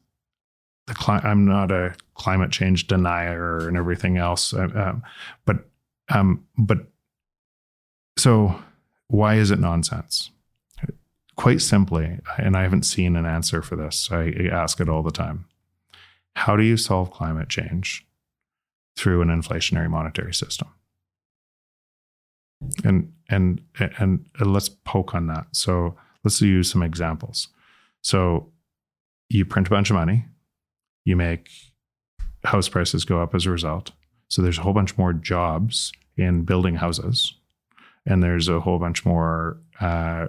[0.87, 5.03] the cli- I'm not a climate change denier and everything else, uh, um,
[5.45, 5.69] but
[6.11, 6.79] um, but
[8.19, 8.63] so
[9.09, 10.31] why is it nonsense?
[11.37, 14.09] Quite simply, and I haven't seen an answer for this.
[14.13, 15.47] I ask it all the time.
[16.37, 18.07] How do you solve climate change
[18.97, 20.69] through an inflationary monetary system?
[22.85, 25.47] And and and let's poke on that.
[25.53, 27.49] So let's use some examples.
[28.03, 28.53] So
[29.35, 30.25] you print a bunch of money,
[31.05, 31.49] you make
[32.45, 33.91] house prices go up as a result.
[34.29, 37.35] So there's a whole bunch more jobs in building houses,
[38.07, 40.29] and there's a whole bunch more uh,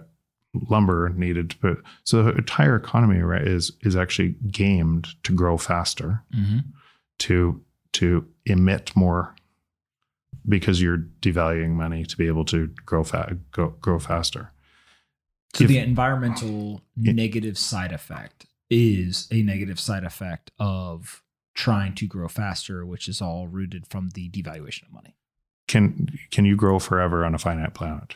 [0.70, 1.84] lumber needed to put.
[2.04, 6.64] So the entire economy right, is is actually gamed to grow faster, Mhm.
[7.20, 7.62] to
[7.94, 9.36] to emit more
[10.48, 14.52] because you're devaluing money to be able to grow fa- go, grow faster.
[15.56, 17.14] So If- the environmental Yeah.
[17.14, 23.22] negative side effect is a negative side effect of trying to grow faster, which is
[23.22, 25.16] all rooted from the devaluation of money.
[25.68, 28.16] can can you grow forever on a finite planet?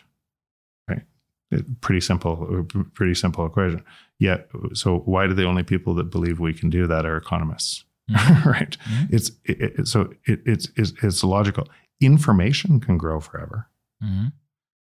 [0.87, 1.03] Right?
[1.51, 3.83] It- pretty simple pretty simple equation.
[4.19, 7.85] Yet so why do the only people that believe we can do that are economists?
[8.45, 8.75] Right?
[8.89, 9.13] Mhm.
[9.13, 11.67] it's it, it- so it, it's, it's it's logical.
[12.01, 13.67] Information can grow forever.
[14.03, 14.31] Mhm.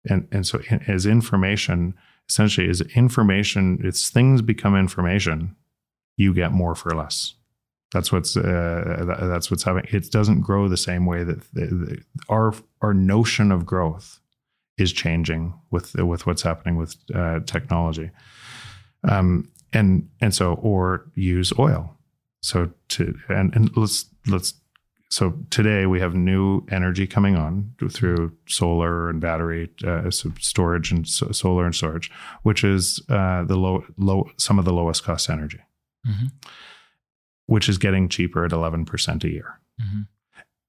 [0.08, 1.94] and and so as information
[2.28, 5.54] essentially is information it's things become information
[6.16, 7.34] you get more for less.
[7.92, 12.52] That's what's uh, that- that's what's happening it doesn't grow the same way that our
[12.82, 14.20] our notion of growth
[14.78, 18.10] is changing with with what's happening with uh, technology.
[19.08, 21.96] Um and and so or use oil.
[22.42, 24.54] So to and and let's let's
[25.08, 30.90] so today we have new energy coming on through solar and battery uh, so storage
[30.90, 32.10] and so solar and storage,
[32.42, 35.60] which is uh, the low low some of the lowest cost energy,
[36.06, 36.32] Mhm.
[37.46, 39.60] which is getting cheaper at eleven percent a year.
[39.80, 40.08] Mhm.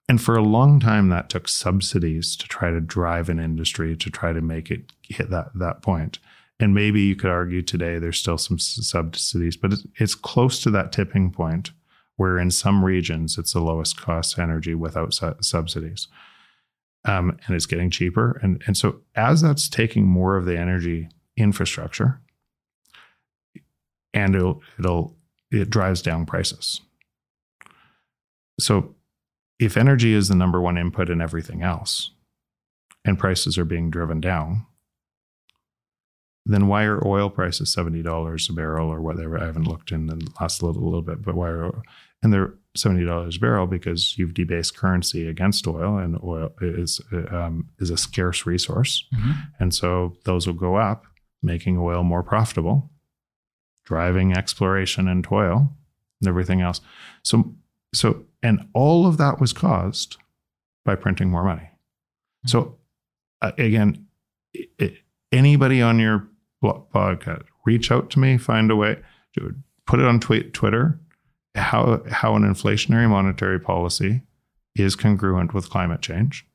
[0.09, 4.09] And for a long time, that took subsidies to try to drive an industry to
[4.09, 6.19] try to make it hit that that point.
[6.59, 10.71] And maybe you could argue today there's still some subsidies, but it's, it's close to
[10.71, 11.71] that tipping point
[12.17, 16.07] where in some regions it's the lowest cost energy without su- subsidies.
[17.05, 18.39] Um, and it's getting cheaper.
[18.43, 22.19] And, and so as that's taking more of the energy infrastructure,
[24.13, 25.15] and it'll, it'll
[25.51, 26.81] it drives down prices.
[28.59, 28.95] So
[29.59, 32.11] if energy is the number one input in everything else,
[33.05, 34.65] and prices are being driven down,
[36.53, 39.37] then why are oil prices seventy dollars a barrel or whatever?
[39.39, 41.81] I haven't looked in the last little little bit, but why are
[42.23, 47.01] and they're seventy dollars a barrel because you've debased currency against oil, and oil is
[47.31, 49.33] um, is a scarce resource, Mhm.
[49.59, 51.05] and so those will go up,
[51.41, 52.89] making oil more profitable,
[53.85, 55.73] driving exploration and toil
[56.21, 56.81] and everything else.
[57.23, 57.55] So
[57.93, 60.17] so and all of that was caused
[60.85, 61.69] by printing more money.
[62.45, 62.77] So
[63.41, 64.07] uh, again,
[64.55, 64.97] i- i-
[65.31, 66.27] anybody on your
[66.63, 68.97] podcast, reach out to me, find a way,
[69.35, 69.53] to
[69.85, 70.99] put it on tweet, Twitter,
[71.55, 74.21] how how an inflationary monetary policy
[74.75, 76.45] is congruent with climate change,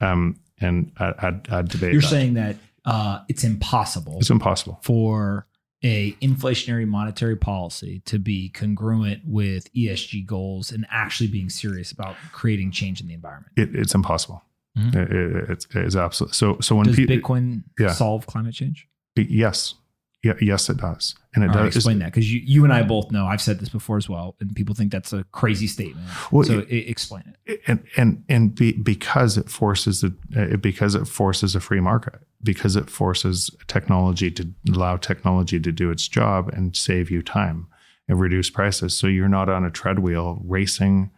[0.00, 1.92] um, and I'd, I'd, I'd debate.
[1.92, 2.08] You're that.
[2.08, 4.78] saying that uh, it's impossible it's impossible.
[4.82, 5.46] for
[5.84, 12.16] a inflationary monetary policy to be congruent with ESG goals and actually being serious about
[12.32, 13.52] creating change in the environment.
[13.56, 14.42] It, it's impossible.
[14.76, 14.94] Mhm.
[14.96, 16.58] It- it- it's, it's absolutely so.
[16.60, 17.92] So when Does Bitcoin Yeah.
[17.92, 18.88] solve climate change?
[19.24, 19.74] Yes,
[20.22, 21.76] yeah, yes, it does, and it All right, does.
[21.76, 24.34] explain that because you, you and I both know I've said this before as well,
[24.40, 26.06] and people think that's a crazy statement.
[26.32, 27.60] Well, so it- i- explain it.
[27.66, 32.14] and and and be, because it forces the uh, because it forces a free market
[32.42, 37.66] because it forces technology to allow technology to do its job and save you time
[38.08, 41.10] and reduce prices so you're not on a treadwheel racing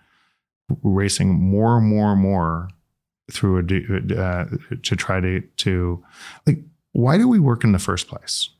[0.83, 2.69] racing more and more and more
[3.33, 4.47] through a uh,
[4.83, 6.03] to try to to
[6.47, 6.59] like
[6.99, 8.51] why do we work in the first place?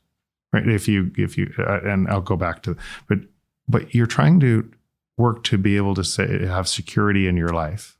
[0.53, 0.65] Right?
[0.65, 2.77] If you if you uh, and I'll go back to
[3.07, 3.19] but
[3.67, 4.71] but you're trying to
[5.17, 7.97] work to be able to say have security in your life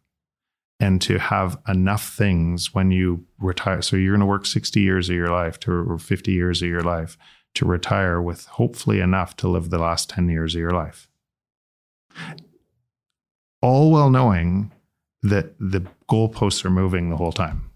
[0.80, 3.82] and to have enough things when you retire.
[3.82, 6.70] So you're going to work 60 years of your life to or 50 years of
[6.70, 7.18] your life
[7.56, 11.10] to retire with hopefully enough to live the last 10 years of your life.
[13.62, 14.72] All well knowing
[15.22, 17.69] that the goalposts are moving the whole time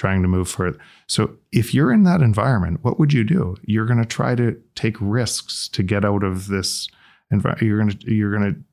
[0.00, 3.56] trying to move further so if you're in that environment what would you do?
[3.64, 6.88] You're going to try to take risks to get out of this
[7.30, 8.64] environment you're going to you're going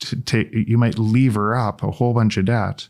[0.00, 2.88] to take you might lever up a whole bunch of debt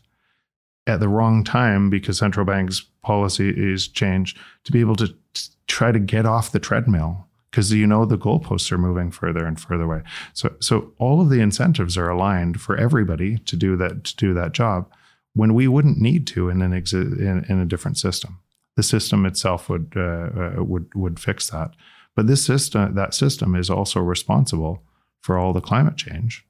[0.87, 5.49] at the wrong time because central bank's policy is changed to be able to t-
[5.67, 9.59] try to get off the treadmill because you know the goalposts are moving further and
[9.59, 10.01] further away.
[10.33, 14.33] So so all of the incentives are aligned for everybody to do that to do
[14.33, 14.89] that job
[15.33, 18.39] when we wouldn't need to in an exi- in, in a different system.
[18.75, 20.29] The system itself would uh,
[20.59, 21.71] uh, would would fix that.
[22.15, 24.83] But this system that system is also responsible
[25.21, 26.45] for all the climate change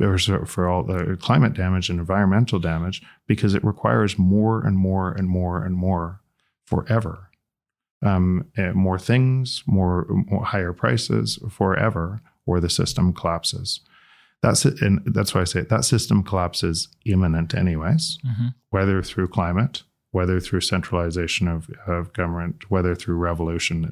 [0.00, 5.12] or for all the climate damage and environmental damage because it requires more and more
[5.12, 6.20] and more and more
[6.64, 7.28] forever.
[8.02, 13.80] Um, more things, more, more higher prices forever, or the system collapses.
[14.42, 18.18] That's it, and that's why I say that system collapses imminent, anyways.
[18.70, 19.82] Whether through climate,
[20.12, 23.82] whether through centralization of, of government, whether through revolution,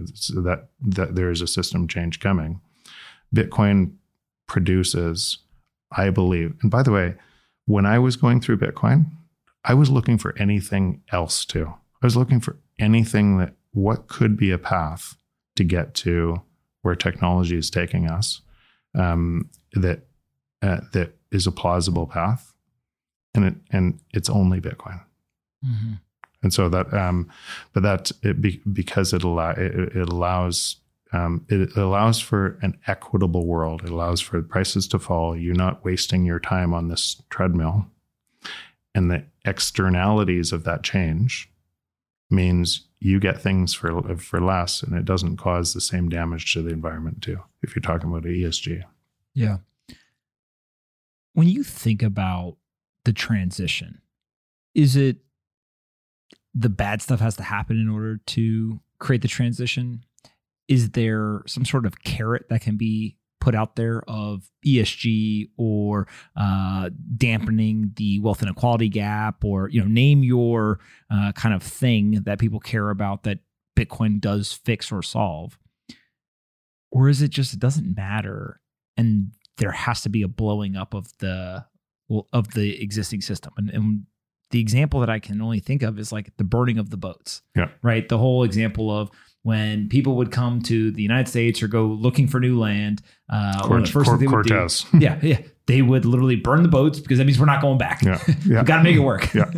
[0.42, 2.60] that that there is a system change coming.
[3.34, 3.92] Bitcoin
[4.46, 5.38] produces
[5.92, 6.54] I believe.
[6.62, 7.14] And by the way,
[7.66, 9.06] when I was going through Bitcoin,
[9.64, 11.66] I was looking for anything else too.
[12.02, 15.16] I was looking for anything that what could be a path
[15.56, 16.42] to get to
[16.82, 18.40] where technology is taking us
[18.94, 20.06] um, that
[20.62, 22.52] uh, that is a plausible path,
[23.34, 25.00] and it and it's only Bitcoin.
[26.42, 27.28] And so that, um,
[27.72, 30.76] but that it be, because it allow it, it allows
[31.12, 33.82] um, it allows for an equitable world.
[33.82, 35.36] It allows for the prices to fall.
[35.36, 37.86] You're not wasting your time on this treadmill,
[38.94, 41.50] and the externalities of that change
[42.30, 46.62] means you get things for for less, and it doesn't cause the same damage to
[46.62, 47.40] the environment too.
[47.62, 48.84] If you're talking about ESG,
[49.34, 49.58] Yeah.
[51.38, 52.56] When you think about
[53.04, 54.00] the transition,
[54.74, 55.18] is it
[56.52, 60.04] the bad stuff has to happen in order to create the transition?
[60.66, 66.08] Is there some sort of carrot that can be put out there of ESG or
[66.34, 72.22] uh, dampening the wealth inequality gap, or you know, name your uh, kind of thing
[72.24, 73.38] that people care about that
[73.78, 75.56] Bitcoin does fix or solve?
[76.90, 78.60] Or is it just it doesn't matter
[78.96, 81.64] and there has to be a blowing up of the
[82.32, 83.52] of the existing system.
[83.58, 84.06] And, and
[84.50, 87.42] the example that I can only think of is like the burning of the boats.
[87.54, 87.68] Yeah.
[87.82, 88.08] Right.
[88.08, 89.10] The whole example of
[89.42, 93.02] when people would come to the United States or go looking for new land.
[93.30, 94.86] Uh, of the Cort- first things they would do- Cortez.
[94.98, 95.40] yeah, yeah.
[95.66, 98.02] They would literally burn the boats because that means we're not going back.
[98.02, 98.60] Yeah, yeah.
[98.60, 99.34] we got to make it work.
[99.34, 99.50] Yeah.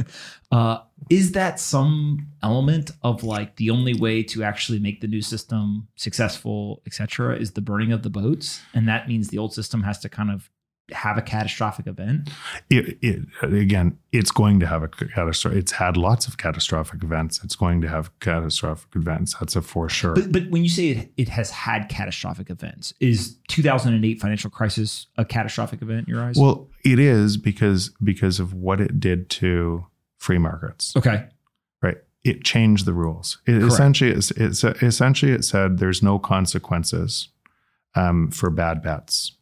[0.50, 0.78] Uh,
[1.10, 5.88] is that some element of like the only way to actually make the new system
[5.96, 8.60] successful, et cetera, is the burning of the boats?
[8.72, 10.48] And that means the old system has to kind of
[10.92, 12.30] have a catastrophic event.
[12.68, 15.58] it, it again, it's going to have a catastrophic.
[15.58, 17.40] It's had lots of catastrophic events.
[17.44, 19.34] It's going to have catastrophic events.
[19.38, 20.14] That's a for sure.
[20.14, 25.06] But, but when you say it, it has had catastrophic events, is 2008 financial crisis
[25.16, 26.36] a catastrophic event in your eyes?
[26.36, 29.86] well, it is because because of what it did to
[30.20, 30.94] free markets.
[30.96, 31.26] okay.
[31.82, 31.98] Right.
[32.22, 33.38] It changed the rules.
[33.46, 33.72] It Correct.
[33.72, 37.28] essentially it's, it's essentially it said there's no consequences
[37.94, 39.32] um, for bad bets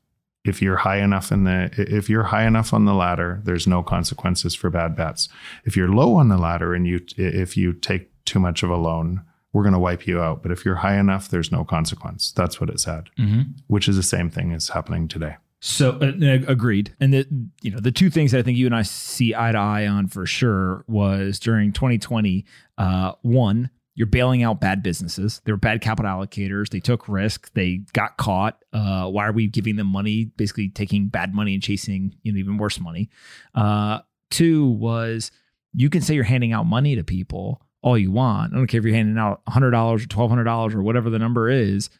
[0.45, 3.83] if you're high enough in the if you're high enough on the ladder, there's no
[3.83, 5.29] consequences for bad bets.
[5.64, 8.76] If you're low on the ladder and you if you take too much of a
[8.76, 9.22] loan,
[9.53, 10.43] we're going to wipe you out.
[10.43, 12.33] But if you're high enough, there's no consequence.
[12.33, 13.43] That's what it said, Mm-hmm.
[13.66, 15.37] which is the same thing as happening today.
[15.61, 16.12] So uh,
[16.46, 16.94] agreed.
[17.00, 17.26] And the
[17.62, 19.86] you know the two things that I think you and I see eye to eye
[19.86, 22.44] on for sure was during 2020.
[22.76, 25.40] Uh, one, you're bailing out bad businesses.
[25.44, 26.70] They were bad capital allocators.
[26.70, 27.52] They took risk.
[27.54, 28.64] They got caught.
[28.72, 30.26] Uh, why are we giving them money?
[30.36, 33.11] Basically, taking bad money and chasing you know even worse money.
[33.54, 34.00] Uh,
[34.30, 35.32] two was
[35.74, 38.52] you can say you're handing out money to people all you want.
[38.52, 41.90] I don't care if you're handing out $100 or $1,200 or whatever the number is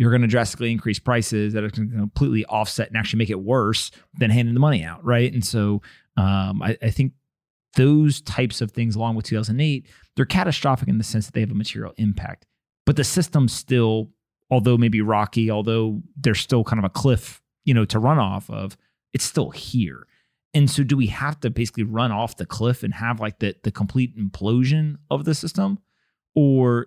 [0.00, 3.28] you're going to drastically increase prices that are going to completely offset and actually make
[3.28, 5.30] it worse than handing the money out, right?
[5.30, 5.82] And so
[6.16, 7.12] um, I, I think
[7.76, 9.86] those types of things, along with 2008,
[10.16, 12.46] they're catastrophic in the sense that they have a material impact.
[12.86, 14.08] But the system still,
[14.50, 18.48] although maybe rocky, although there's still kind of a cliff, you know, to run off
[18.48, 18.78] of,
[19.12, 20.06] it's still here.
[20.54, 23.54] And so, do we have to basically run off the cliff and have like the
[23.64, 25.78] the complete implosion of the system,
[26.34, 26.86] or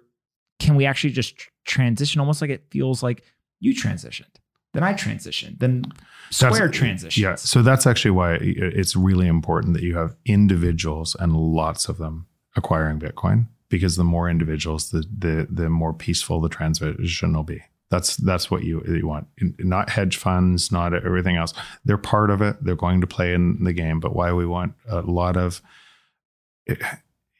[0.59, 1.35] can we actually just
[1.65, 3.23] transition almost like it feels like
[3.59, 4.35] you transitioned
[4.73, 5.83] then i transitioned then
[6.31, 7.35] square That's- transition Yeah.
[7.35, 12.25] So that's actually why it's really important that you have individuals and lots of them
[12.55, 17.61] acquiring Bitcoin because the more individuals, the the the more peaceful the transition will be.
[17.91, 19.27] That's that's what you you want.
[19.59, 21.53] Not hedge funds, not everything else.
[21.85, 22.55] They're part of it.
[22.63, 23.99] They're going to play in the game.
[23.99, 25.61] But why we want a lot of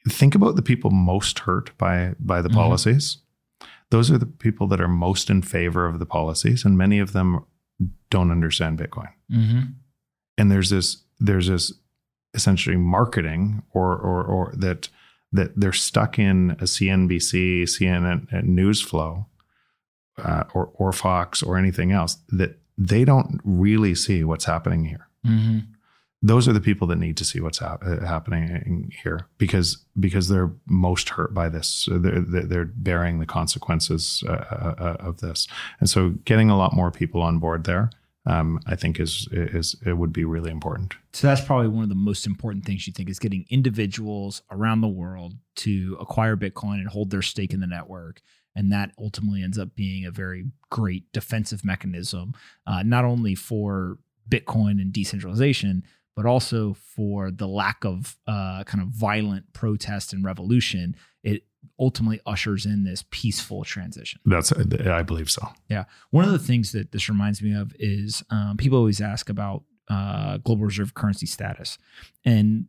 [0.08, 2.54] think about the people most hurt by by the Mhm.
[2.54, 3.18] policies.
[3.90, 7.12] Those are the people that are most in favor of the policies, and many of
[7.12, 7.44] them
[8.10, 9.62] don't understand Bitcoin mm-hmm.
[10.38, 11.72] and there's this there's this
[12.34, 14.88] essentially marketing or or or that
[15.32, 19.26] that they're stuck in a CNBC, CNN uh, news flow,
[20.18, 25.08] uh, or or Fox or anything else that they don't really see what's happening here.
[25.26, 25.58] Mm-hmm.
[26.26, 30.28] Those are the people that need to see what's hap- uh, happening here because because
[30.28, 31.86] they're most hurt by this.
[31.90, 35.46] They're they're bearing the consequences uh, uh, uh, of this,
[35.80, 37.90] and so getting a lot more people on board there,
[38.24, 40.94] um, I think is is it would be really important.
[41.12, 44.80] so that's probably one of the most important things you think is getting individuals around
[44.80, 48.22] the world to acquire bitcoin and hold their stake in the network
[48.56, 52.32] and that ultimately ends up being a very great defensive mechanism
[52.66, 53.98] uh, not only for
[54.28, 55.84] bitcoin and decentralization
[56.16, 61.44] but also for the lack of uh, kind of violent protest and revolution it
[61.78, 65.48] ultimately ushers in this peaceful transition That's I believe so.
[65.68, 65.84] Yeah.
[66.10, 69.64] One of the things that this reminds me of is um, people always ask about
[69.88, 71.78] uh, global reserve currency status.
[72.24, 72.66] And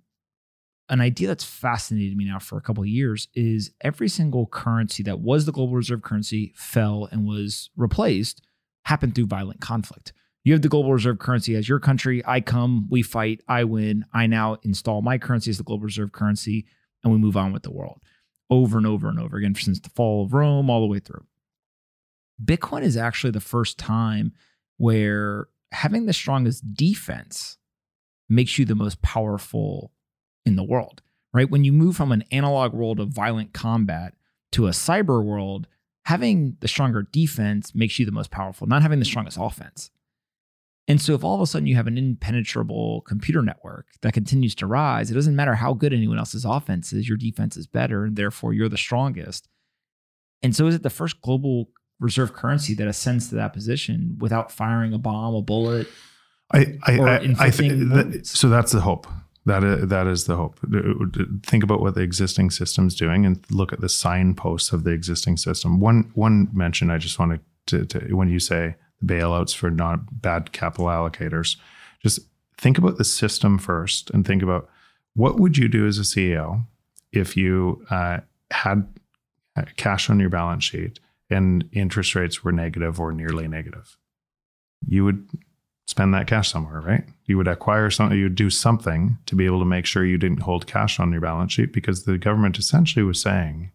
[0.89, 5.01] an idea that's fascinated me now for a couple of years is every single currency
[5.03, 8.41] that was the global reserve currency fell and was replaced
[8.83, 10.13] happened through violent conflict.
[10.45, 12.21] You have the global reserve currency as your country.
[12.23, 14.05] I come, we fight, I win.
[14.13, 16.67] I now install my currency as the global reserve currency,
[17.03, 17.99] and we move on with the world
[18.51, 21.25] over and over and over again since the fall of Rome all the way through.
[22.43, 24.33] Bitcoin is actually the first time
[24.77, 27.57] where having the strongest defense
[28.29, 29.91] makes you the most powerful
[30.45, 31.01] in the world,
[31.33, 31.49] right?
[31.49, 34.13] When you move from an analog world of violent combat
[34.51, 35.67] to a cyber world,
[36.03, 39.89] having the stronger defense makes you the most powerful, not having the strongest offense.
[40.87, 44.53] And so, if all of a sudden you have an impenetrable computer network that continues
[44.55, 48.05] to rise, it doesn't matter how good anyone else's offense is, your defense is better,
[48.05, 49.47] and therefore you're the strongest.
[50.43, 51.69] And so, is it the first global
[51.99, 55.87] reserve currency that ascends to that position without firing a bomb, a bullet?
[56.53, 58.49] I I, Or I, I think that, so.
[58.49, 59.07] That's the hope.
[59.47, 60.59] That is, that is the hope.
[61.43, 65.37] Think about what the existing system's doing, and look at the signposts of the existing
[65.37, 65.79] system.
[65.79, 70.51] One one mention I just wanted to, to when you say bailouts for not bad
[70.51, 71.57] capital allocators,
[72.01, 72.19] just
[72.57, 74.69] think about the system first, and think about
[75.15, 76.65] what would you do as a CEO
[77.11, 78.19] if you uh,
[78.51, 78.87] had
[79.55, 80.99] uh, cash on your balance sheet
[81.29, 83.97] and interest rates were negative or nearly negative.
[84.87, 85.27] You would
[85.87, 87.05] spend that cash somewhere, right?
[87.25, 90.17] You would acquire something, you would do something to be able to make sure you
[90.17, 93.71] didn't hold cash on your balance sheet because the government essentially was saying,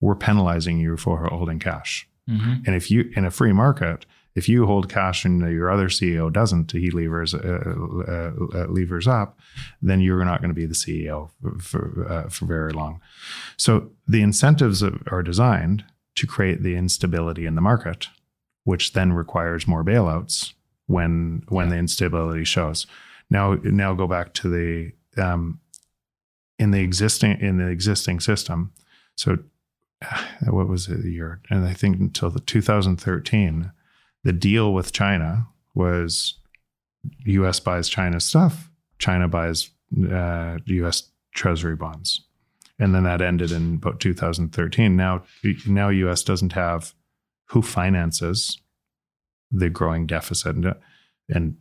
[0.00, 2.08] we're penalizing you for holding cash.
[2.28, 2.54] Mm-hmm.
[2.66, 6.32] And if you, in a free market, if you hold cash and your other CEO
[6.32, 9.38] doesn't, he levers uh, uh, uh, levers up,
[9.80, 13.00] then you're not going to be the CEO for for, uh, for very long.
[13.56, 15.84] So the incentives are designed
[16.16, 18.08] to create the instability in the market,
[18.64, 20.52] which then requires more bailouts
[20.86, 22.86] when when the instability shows.
[23.30, 25.60] Now now go back to the um,
[26.58, 28.72] in the existing in the existing system.
[29.16, 29.38] So
[30.48, 31.40] what was it the year?
[31.50, 33.70] And I think until the 2013,
[34.24, 36.34] the deal with China was
[37.26, 37.60] U.S.
[37.60, 39.70] buys China stuff, China buys
[40.10, 41.10] uh, U.S.
[41.34, 42.22] Treasury bonds,
[42.78, 44.96] and then that ended in about 2013.
[44.96, 45.22] Now,
[45.66, 46.22] now U.S.
[46.22, 46.94] doesn't have
[47.50, 48.58] who finances
[49.50, 50.74] the growing deficit, and,
[51.28, 51.56] and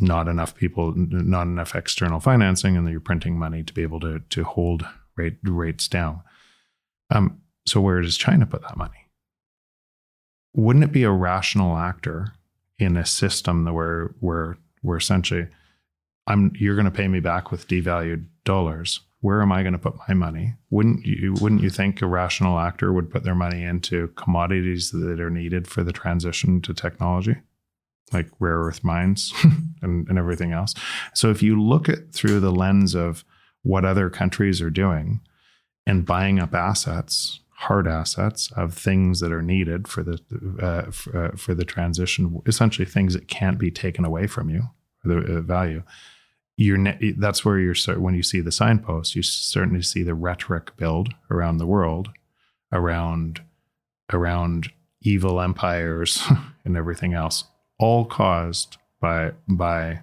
[0.00, 4.20] not enough people, not enough external financing, and you're printing money to be able to
[4.30, 4.86] to hold
[5.16, 6.22] rate rates down.
[7.10, 9.05] Um, so where does China put that money?
[10.56, 12.32] Wouldn't it be a rational actor
[12.78, 14.56] in a system where where
[14.96, 15.46] essentially
[16.26, 19.00] I'm you're going to pay me back with devalued dollars?
[19.20, 20.54] Where am I going to put my money?
[20.70, 25.20] Wouldn't you wouldn't you think a rational actor would put their money into commodities that
[25.20, 27.36] are needed for the transition to technology?
[28.12, 29.32] like rare earth mines
[29.82, 30.74] and, and everything else.
[31.14, 33.24] So if you look at through the lens of
[33.62, 35.20] what other countries are doing
[35.86, 40.20] and buying up assets, hard assets of things that are needed for the
[40.60, 44.62] uh, for, uh, for, the transition, essentially things that can't be taken away from you,
[45.04, 45.82] the uh, value.
[46.58, 50.76] You're ne- that's where you're when you see the signposts, you certainly see the rhetoric
[50.76, 52.10] build around the world,
[52.72, 53.40] around
[54.12, 54.70] around
[55.02, 56.22] evil empires
[56.64, 57.44] and everything else
[57.78, 60.00] all caused by by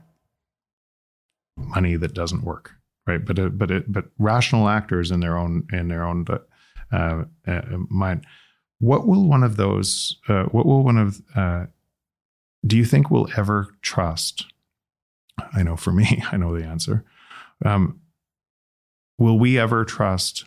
[1.56, 2.72] money that doesn't work,
[3.06, 3.24] right?
[3.24, 6.26] But uh, but it, but rational actors in their own in their own
[6.94, 8.26] uh, uh, mind.
[8.80, 10.18] What will one of those?
[10.28, 11.22] Uh, what will one of?
[11.36, 11.66] Uh,
[12.66, 14.46] do you think we'll ever trust?
[15.54, 17.04] I know for me, I know the answer.
[17.66, 18.00] Um,
[19.18, 20.46] will we ever trust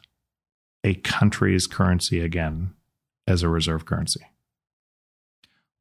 [0.84, 2.72] a country's currency again
[3.26, 4.24] as a reserve currency?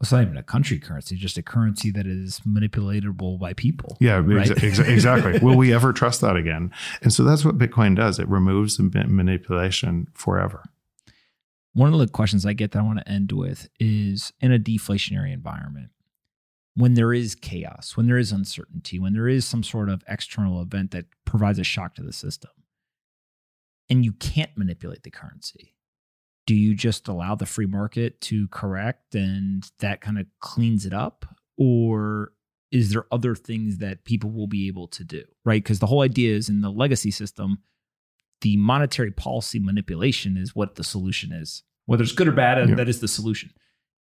[0.01, 3.97] It's not even a country currency, just a currency that is manipulatable by people.
[3.99, 4.51] Yeah, right?
[4.63, 5.39] ex- exactly.
[5.39, 6.71] Will we ever trust that again?
[7.01, 8.19] And so that's what Bitcoin does.
[8.19, 10.63] It removes the manipulation forever.
[11.73, 14.59] One of the questions I get that I want to end with is in a
[14.59, 15.91] deflationary environment,
[16.75, 20.61] when there is chaos, when there is uncertainty, when there is some sort of external
[20.61, 22.51] event that provides a shock to the system,
[23.89, 25.74] and you can't manipulate the currency,
[26.45, 30.93] do you just allow the free market to correct and that kind of cleans it
[30.93, 31.25] up?
[31.57, 32.33] Or
[32.71, 35.63] is there other things that people will be able to do right?
[35.63, 37.59] Because the whole idea is in the legacy system
[38.41, 42.75] the monetary policy manipulation is what the solution is whether it's good or bad yeah.
[42.75, 43.51] that is the solution.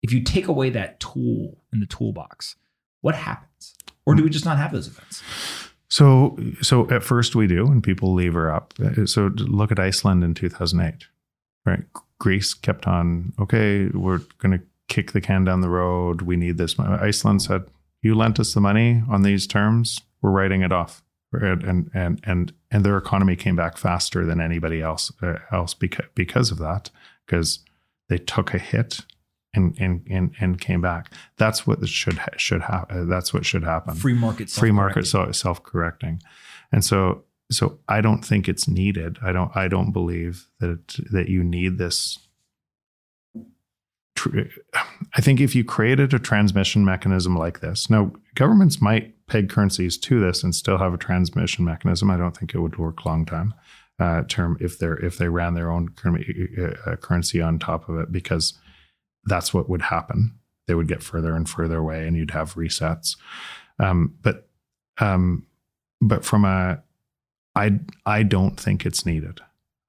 [0.03, 2.55] If you take away that tool in the toolbox
[3.01, 3.75] what happens?
[4.05, 5.23] Or do we just not have those events?
[5.89, 8.73] So so at first we do and people lever up.
[9.05, 11.07] So look at iceland in 2008
[11.67, 11.83] right
[12.19, 16.23] Greece kept on, okay, we're going to kick the can down the road.
[16.23, 16.79] We need this.
[16.79, 17.65] Iceland said,
[18.01, 20.01] you lent us the money on these terms.
[20.21, 21.03] We're writing it off.
[21.33, 26.05] And and and and their economy came back faster than anybody else uh, else because
[26.15, 26.89] because of that
[27.25, 27.59] because
[28.07, 29.01] they took a hit
[29.53, 31.11] and and and, and came back.
[31.35, 33.01] That's what should should happen.
[33.01, 33.95] Uh, that's what should happen.
[33.95, 36.21] Free market, free market, self correcting,
[36.71, 39.17] and so so I don't think it's needed.
[39.23, 42.19] I don't I don't believe that that you need this
[45.13, 49.97] I think if you created a transmission mechanism like this, now governments might peg currencies
[49.97, 52.09] to this and still have a transmission mechanism.
[52.09, 53.53] I don't think it would work long time
[53.99, 58.11] uh, term if they're if they ran their own uh, currency on top of it
[58.11, 58.53] because
[59.25, 60.37] that's what would happen.
[60.67, 63.15] They would get further and further away, and you'd have resets.
[63.79, 64.49] Um, but
[64.99, 65.45] um,
[66.01, 66.81] but from a
[67.57, 69.41] I I don't think it's needed.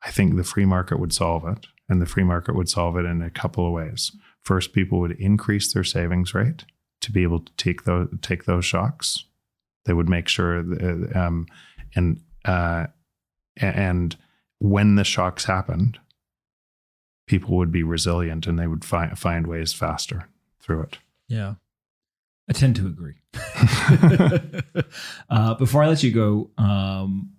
[0.02, 3.04] I think the free market would solve it, and the free market would solve it
[3.04, 4.12] in a couple of ways.
[4.42, 6.64] First, people would increase their savings rate
[7.02, 9.24] to be able to take those take those shocks.
[9.84, 11.46] They would make sure, that, um,
[11.94, 12.86] and uh,
[13.56, 14.16] and
[14.58, 15.98] when the shocks happened,
[17.26, 20.28] people would be resilient and they would find find ways faster
[20.60, 20.98] through it.
[21.28, 21.54] Yeah.
[22.48, 23.16] I tend to agree.
[25.30, 27.32] uh, before I let you go, um,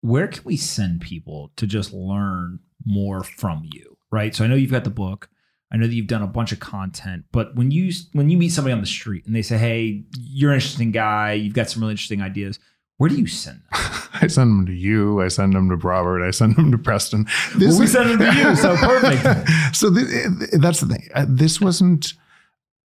[0.00, 3.96] where can we send people to just learn more from you?
[4.10, 4.34] Right.
[4.34, 5.28] So I know you've got the book.
[5.72, 8.48] I know that you've done a bunch of content, but when you when you meet
[8.48, 11.34] somebody on the street and they say, "Hey, you're an interesting guy.
[11.34, 12.58] You've got some really interesting ideas,"
[12.96, 13.68] where do you send them?
[14.12, 15.22] I send them to you.
[15.22, 16.26] I send them to Robert.
[16.26, 17.24] I send them to Preston.
[17.56, 18.56] This well, we send them to you.
[18.56, 19.76] So perfect.
[19.76, 21.08] so th- that's the thing.
[21.14, 22.14] Uh, this wasn't.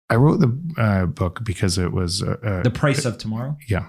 [0.10, 3.56] I wrote the uh, book because it was uh, uh the price of tomorrow.
[3.70, 3.86] Yeah.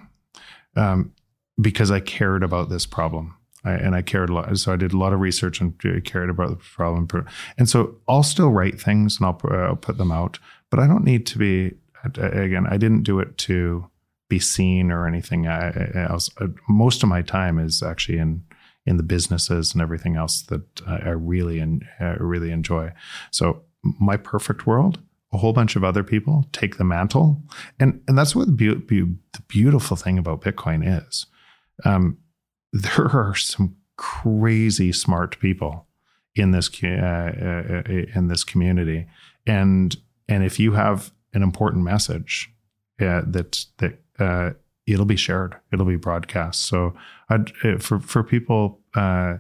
[0.77, 1.13] Um,
[1.61, 3.37] because I cared about this problem.
[3.65, 4.59] I, and I cared a lot.
[4.59, 7.09] So I did a lot of research and cared about the problem.
[7.57, 10.39] And so I'll still write things and I'll, uh, I'll put them out,
[10.71, 11.73] but I don't need to be,
[12.05, 13.89] again, I didn't do it to
[14.29, 16.31] be seen or anything else.
[16.41, 18.45] Uh, most of my time is actually in,
[18.85, 21.87] in the businesses and everything else that I really, and
[22.19, 22.93] really enjoy.
[23.31, 24.99] So my perfect world,
[25.33, 27.43] a whole bunch of other people take the mantle,
[27.81, 31.27] and and that's what the, be- be- the beautiful thing about Bitcoin is.
[31.85, 32.19] Um,
[32.73, 35.87] there are some crazy smart people
[36.35, 37.83] in this uh, uh,
[38.15, 39.07] in this community,
[39.47, 39.97] and
[40.29, 42.51] and if you have an important message
[43.01, 44.51] uh, that that uh,
[44.87, 46.67] it'll be shared, it'll be broadcast.
[46.67, 46.95] So
[47.29, 49.39] I'd, uh, for for people, uh,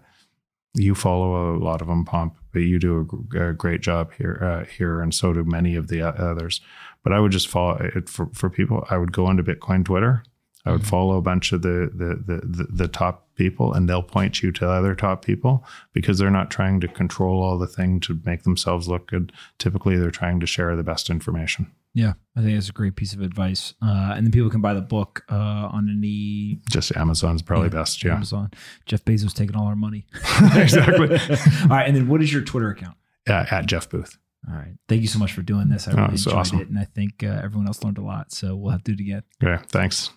[0.74, 4.39] you follow a lot of them, Pomp, but you do a, a great job here
[4.43, 6.61] uh, here, and so do many of the others.
[7.02, 8.86] But I would just follow it for for people.
[8.90, 10.23] I would go onto Bitcoin Twitter.
[10.66, 10.89] I would mm-hmm.
[10.89, 14.53] follow a bunch of the, the the, the the top people, and they'll point you
[14.53, 18.45] to other top people because they're not trying to control all the thing to make
[18.45, 19.32] themselves look good.
[19.59, 21.70] Typically, they're trying to share the best information.
[21.93, 23.74] Yeah, I think that's a great piece of advice.
[23.81, 26.61] Uh, and then people can buy the book uh, on any.
[26.69, 28.03] Just Amazon's probably yeah, best.
[28.03, 28.15] Yeah.
[28.15, 28.51] Amazon.
[28.85, 30.07] Jeff Bezos taking all our money.
[30.57, 31.09] exactly.
[31.09, 31.86] all right.
[31.86, 32.97] And then what is your Twitter account?
[33.28, 34.19] Uh, at Jeff Booth.
[34.49, 34.74] All right.
[34.89, 35.86] Thank you so much for doing this.
[35.86, 36.61] I really oh, enjoyed awesome.
[36.61, 36.69] it.
[36.69, 38.32] And I think uh, everyone else learned a lot.
[38.32, 39.23] So we'll have to do it again.
[39.43, 39.62] Okay.
[39.69, 40.11] Thanks.